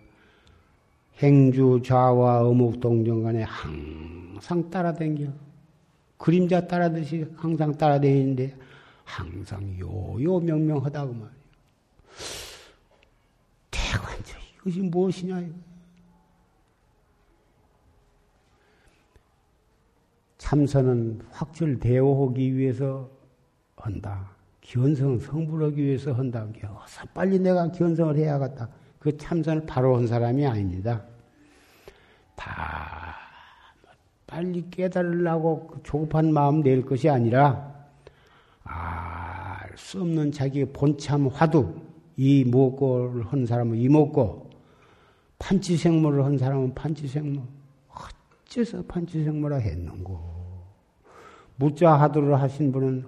행주 1.18 1.82
좌와 1.84 2.44
어묵 2.44 2.80
동정 2.80 3.24
간에 3.24 3.42
항상 3.42 4.70
따라댕겨. 4.70 5.32
그림자 6.18 6.68
따라듯이 6.68 7.26
항상 7.38 7.76
따라다니는데 7.76 8.56
항상 9.04 9.80
요요 9.80 10.40
명명하다고 10.42 11.12
말이에요. 11.12 11.32
대관절 13.72 14.40
이것이 14.60 14.80
무엇이냐 14.82 15.40
이거. 15.40 15.75
참선은 20.46 21.22
확철대오하기 21.32 22.56
위해서 22.56 23.10
한다. 23.78 24.30
견성 24.62 25.18
성불하기 25.18 25.84
위해서 25.84 26.14
한다. 26.14 26.46
어서 26.72 27.04
빨리 27.16 27.40
내가 27.40 27.72
견성을 27.72 28.16
해야겠다. 28.16 28.70
그 29.00 29.18
참선을 29.18 29.66
바로 29.66 29.98
한 29.98 30.06
사람이 30.06 30.46
아닙니다. 30.46 31.02
다 32.36 33.16
빨리 34.28 34.70
깨달으려고 34.70 35.66
그 35.66 35.80
조급한 35.82 36.32
마음 36.32 36.62
낼 36.62 36.86
것이 36.86 37.10
아니라 37.10 37.74
알수 38.66 40.02
없는 40.02 40.32
자기의 40.32 40.68
본참 40.74 41.26
화두 41.26 41.74
이 42.18 42.44
무엇고를 42.44 43.26
한 43.26 43.48
사람은 43.48 43.78
이목고 43.78 44.52
판치생물을 45.40 46.24
한 46.24 46.38
사람은 46.38 46.76
판치생물 46.76 47.42
어째서 48.46 48.84
판치생물을 48.84 49.60
했는고 49.60 50.35
무자하도를 51.58 52.42
하신 52.42 52.72
분은 52.72 53.06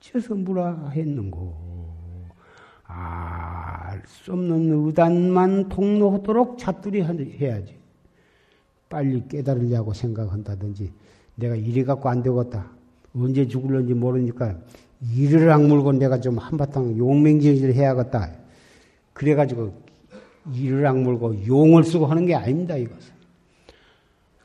어째서 0.00 0.34
무라 0.34 0.90
했는고. 0.90 1.68
알 2.84 4.02
수 4.06 4.32
없는 4.32 4.86
의단만 4.86 5.68
통로하도록 5.68 6.58
잡들이 6.58 7.02
해야지. 7.02 7.76
빨리 8.88 9.22
깨달으려고 9.28 9.92
생각한다든지, 9.92 10.90
내가 11.34 11.54
이리 11.54 11.84
갖고 11.84 12.08
안 12.08 12.22
되겠다. 12.22 12.70
언제 13.14 13.46
죽을런지 13.46 13.94
모르니까 13.94 14.56
이를 15.14 15.50
악물고 15.50 15.92
내가 15.92 16.20
좀 16.20 16.38
한바탕 16.38 16.96
용맹정진을 16.96 17.74
해야겠다. 17.74 18.30
그래가지고 19.12 19.72
이를 20.54 20.86
악물고 20.86 21.46
용을 21.46 21.84
쓰고 21.84 22.06
하는 22.06 22.24
게 22.24 22.34
아닙니다, 22.34 22.76
이것은. 22.76 23.12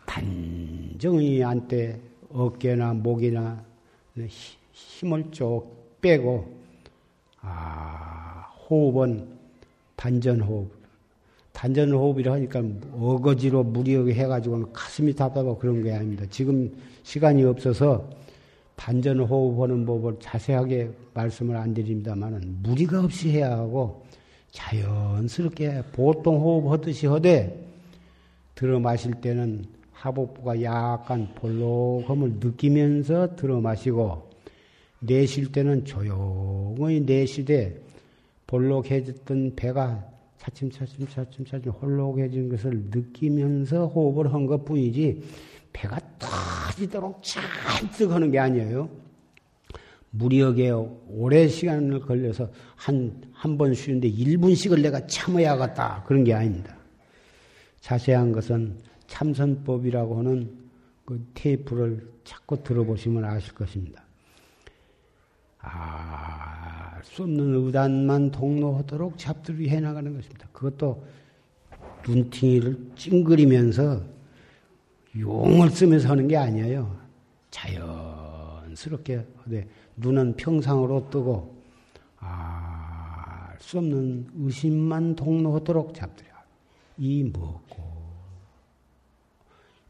단정히 0.05 1.43
안때 1.43 1.99
어깨나 2.34 2.93
목이나 2.93 3.63
힘을 4.73 5.31
쭉 5.31 5.65
빼고, 6.01 6.51
아, 7.41 8.47
호흡은 8.69 9.27
단전호흡. 9.95 10.84
단전호흡이라 11.53 12.34
하니까 12.34 12.61
어거지로 12.99 13.63
무리하게 13.63 14.15
해가지고는 14.15 14.73
가슴이 14.73 15.13
답답하고 15.13 15.57
그런 15.57 15.84
게 15.84 15.93
아닙니다. 15.93 16.25
지금 16.29 16.75
시간이 17.03 17.43
없어서 17.43 18.09
단전호흡하는 18.75 19.86
법을 19.86 20.17
자세하게 20.19 20.91
말씀을 21.13 21.55
안 21.55 21.73
드립니다만은 21.73 22.63
무리가 22.63 23.03
없이 23.03 23.29
해야 23.29 23.51
하고 23.51 24.03
자연스럽게 24.51 25.84
보통 25.91 26.38
호흡하듯이 26.38 27.07
하되 27.07 27.63
들어 28.55 28.79
마실 28.79 29.13
때는 29.13 29.65
하복부가 30.04 30.62
약간 30.64 31.30
볼록함을 31.36 32.34
느끼면서 32.41 33.36
들어 33.38 33.62
마시고 33.62 34.30
내쉴 34.99 35.51
때는 35.51 35.86
조용히 35.86 36.99
내쉬되 36.99 37.82
볼록해졌던 38.47 39.54
배가 39.56 40.04
차츰차츰 40.39 41.08
차츰차츰 41.08 41.72
홀록해진 41.72 42.49
것을 42.49 42.84
느끼면서 42.91 43.88
호흡을 43.88 44.34
한 44.34 44.45
것 44.45 44.66
뿐이지 44.66 45.24
배가 45.72 45.97
터지도록 46.20 47.22
잔뜩 47.24 48.12
하는 48.12 48.30
게 48.30 48.39
아니에요. 48.39 48.89
무리하게 50.12 50.72
오래 51.10 51.47
시간을 51.47 52.01
걸려서 52.01 52.49
한, 52.76 53.22
한 53.32 53.58
번 53.58 53.74
쉬는데 53.74 54.12
1분씩을 54.12 54.82
내가 54.82 55.08
참아야겠다. 55.08 56.04
그런 56.06 56.24
게 56.26 56.34
아닙니다. 56.34 56.76
자세한 57.80 58.32
것은 58.34 58.78
참선법이라고 59.14 60.18
하는 60.18 60.57
그 61.05 61.24
테이프를 61.36 62.11
자꾸 62.24 62.64
들어보시면 62.64 63.24
아실 63.24 63.53
것입니다. 63.53 64.03
아, 65.59 66.99
수 67.03 67.22
없는 67.22 67.53
의단만 67.53 68.32
동로하도록 68.32 69.20
잡들이 69.20 69.70
해나가는 69.70 70.11
것입니다. 70.16 70.47
그것도 70.51 71.05
눈팅이를 72.07 72.91
찡그리면서 72.95 74.01
용을 75.20 75.70
쓰면서 75.70 76.09
하는 76.09 76.28
게 76.28 76.36
아니에요. 76.36 76.97
자연스럽게 77.51 79.28
네, 79.45 79.68
눈은 79.95 80.38
평상으로 80.38 81.09
뜨고 81.11 81.55
알수 82.18 83.78
없는 83.78 84.28
의심만 84.38 85.16
동로하도록 85.16 85.93
잡들여. 85.93 86.30
이 86.97 87.24
뭐고 87.24 87.93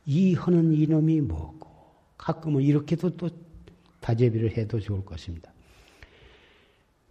이 0.06 0.34
하는 0.34 0.74
이놈이 0.74 1.22
뭐고 1.22 1.68
가끔은 2.18 2.62
이렇게도 2.62 3.18
또 3.18 3.30
다재비를 4.00 4.58
해도 4.58 4.80
좋을 4.80 5.06
것입니다. 5.06 5.52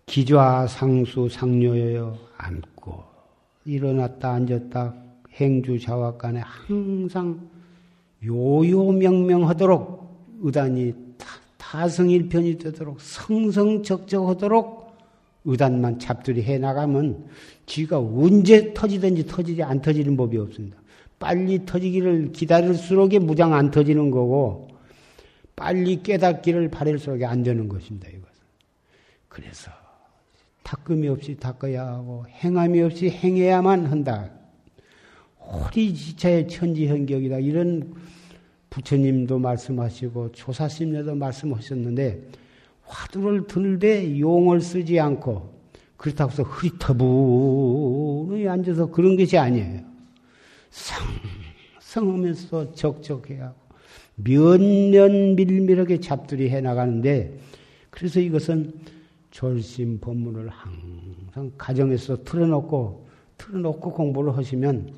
기좌 0.07 0.67
상수 0.67 1.29
상료여 1.29 2.19
앉고 2.37 3.05
일어났다 3.65 4.33
앉았다 4.33 4.95
행주 5.33 5.79
자wak간에 5.79 6.41
항상 6.41 7.49
요요명명하도록 8.25 10.03
의단이 10.43 10.95
타성일편이 11.57 12.59
되도록 12.59 13.01
성성적적하도록 13.01 14.83
의단만 15.45 15.99
잡들이 15.99 16.43
해 16.43 16.59
나가면 16.59 17.27
쥐가 17.67 17.99
언제 17.99 18.75
터지든지 18.75 19.27
터지지 19.27 19.63
안 19.63 19.81
터지는 19.81 20.17
법이 20.17 20.37
없습니다. 20.39 20.82
빨리 21.23 21.65
터지기를 21.65 22.33
기다릴수록에 22.33 23.21
무장 23.21 23.55
안 23.55 23.71
터지는 23.71 24.11
거고 24.11 24.67
빨리 25.55 26.03
깨닫기를 26.03 26.69
바랄수록에 26.69 27.25
안 27.25 27.45
되는 27.45 27.69
것입니다. 27.69 28.09
이것은. 28.09 28.43
그래서 29.29 29.71
닦음이 30.65 31.07
없이 31.07 31.37
닦아야 31.37 31.87
하고 31.87 32.27
행함이 32.29 32.83
없이 32.83 33.09
행해야만 33.09 33.87
한다. 33.87 34.33
호리지차의 35.39 36.49
천지현격이다. 36.49 37.39
이런 37.39 37.95
부처님도 38.71 39.39
말씀하시고 39.39 40.33
조사심녀도 40.33 41.15
말씀하셨는데 41.15 42.21
화두를 42.83 43.47
들되 43.47 44.19
용을 44.19 44.61
쓰지 44.61 44.99
않고 44.99 45.53
그렇다고 45.97 46.33
해서 46.33 46.43
흐리터분히 46.43 46.89
앉아서 48.49 48.87
그런 48.87 49.17
것이 49.17 49.39
아니에요. 49.39 49.92
성 50.73 51.07
성하면서 51.81 52.73
적적해야 52.73 53.49
하고 53.49 53.57
면면 54.17 55.37
밀밀하게 55.37 56.01
잡들이 56.01 56.49
해나가는데 56.49 57.39
그래서 57.91 58.21
이것은 58.21 58.73
졸심 59.31 60.01
법문을 60.01 60.49
항상 60.49 61.53
가정에서 61.59 62.25
틀어놓고 62.25 63.07
틀어놓고 63.37 63.93
공부를 63.93 64.37
하시면 64.37 64.95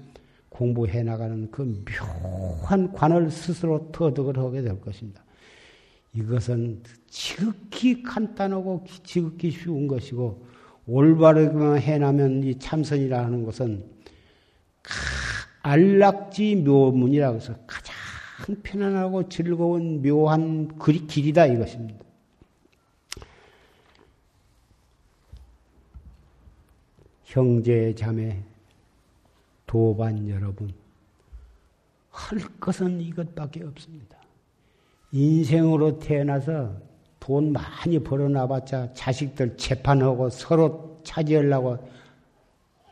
공부해 0.49 1.03
나가는 1.03 1.51
그 1.51 1.83
묘한 1.85 2.93
관을 2.93 3.31
스스로 3.31 3.91
터득을 3.91 4.39
하게 4.39 4.62
될 4.62 4.81
것입니다. 4.81 5.25
이것은 6.12 6.83
지극히 7.09 8.05
간단하고 8.05 8.85
지극히 9.03 9.51
쉬운 9.51 9.89
것이고 9.89 10.47
올바르게만 10.87 11.81
해나면 11.81 12.45
이 12.45 12.57
참선이라는 12.59 13.45
것은 13.45 13.94
안락지 15.65 16.57
묘문이라고 16.57 17.37
해서 17.37 17.55
가장 17.67 17.95
편안하고 18.62 19.31
즐거운 19.31 20.03
묘한 20.03 20.79
길이다 20.79 21.47
이것입니다. 21.47 22.05
형제 27.25 27.95
자매 27.95 28.43
도반 29.67 30.29
여러분, 30.29 30.71
할 32.11 32.39
것은 32.61 33.01
이것밖에 33.01 33.65
없습니다. 33.65 34.19
인생으로 35.12 35.99
태어나서 35.99 36.77
돈 37.19 37.53
많이 37.53 37.99
벌어놔봤자 37.99 38.93
자식들 38.93 39.57
재판하고 39.57 40.29
서로 40.29 41.01
차지하려고 41.05 41.79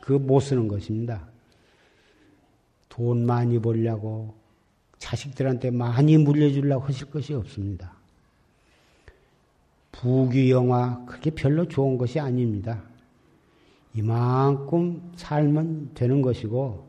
그 0.01 0.13
못 0.13 0.39
쓰는 0.39 0.67
것입니다. 0.67 1.32
돈 2.93 3.25
많이 3.25 3.57
벌려고 3.57 4.35
자식들한테 4.99 5.71
많이 5.71 6.15
물려주려고 6.15 6.85
하실 6.85 7.09
것이 7.09 7.33
없습니다. 7.33 7.91
부귀영화 9.91 11.05
그게 11.07 11.31
별로 11.31 11.67
좋은 11.67 11.97
것이 11.97 12.19
아닙니다. 12.19 12.83
이만큼 13.95 15.11
살면 15.15 15.91
되는 15.95 16.21
것이고 16.21 16.87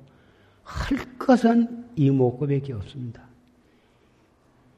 할 0.63 1.19
것은 1.19 1.87
이목구밖에 1.97 2.75
없습니다. 2.75 3.23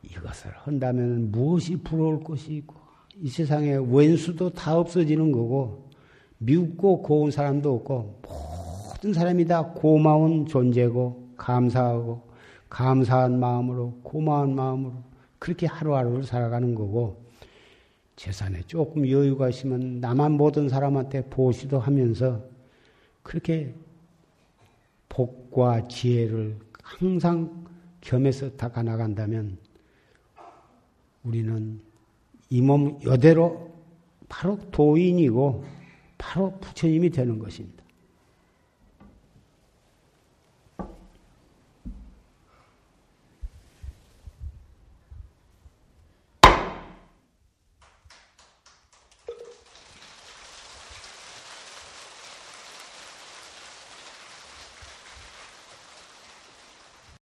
이것을 0.05 0.53
한다면 0.59 1.33
무엇이 1.33 1.77
부러울 1.77 2.23
것이 2.23 2.55
있고 2.55 2.77
이 3.21 3.29
세상에 3.29 3.75
왼수도 3.75 4.51
다 4.51 4.79
없어지는 4.79 5.33
거고 5.33 5.89
미웃고 6.39 7.03
고운 7.03 7.33
사람도 7.33 7.75
없고 7.75 8.56
모든 8.97 9.13
사람이 9.13 9.45
다 9.45 9.63
고마운 9.63 10.47
존재고 10.47 11.35
감사하고 11.37 12.23
감사한 12.71 13.39
마음으로 13.39 14.01
고마운 14.03 14.55
마음으로 14.55 14.95
그렇게 15.39 15.67
하루하루를 15.67 16.25
살아가는 16.25 16.75
거고 16.75 17.23
재산에 18.17 18.63
조금 18.67 19.07
여유가 19.07 19.51
있으면 19.51 20.01
나만 20.01 20.33
모든 20.33 20.71
사람한테 20.71 21.29
보시도 21.29 21.79
하면서 21.79 22.43
그렇게 23.23 23.75
복과 25.11 25.89
지혜를 25.89 26.57
항상 26.83 27.67
겸해서 28.01 28.57
닦아 28.57 28.83
나간다면 28.83 29.59
우리는 31.23 31.81
이 32.49 32.63
몸 32.63 32.99
여대로 33.05 33.75
바로 34.29 34.59
도인이고 34.71 35.65
바로 36.17 36.59
부처님이 36.61 37.11
되는 37.11 37.39
것입니다. 37.39 37.86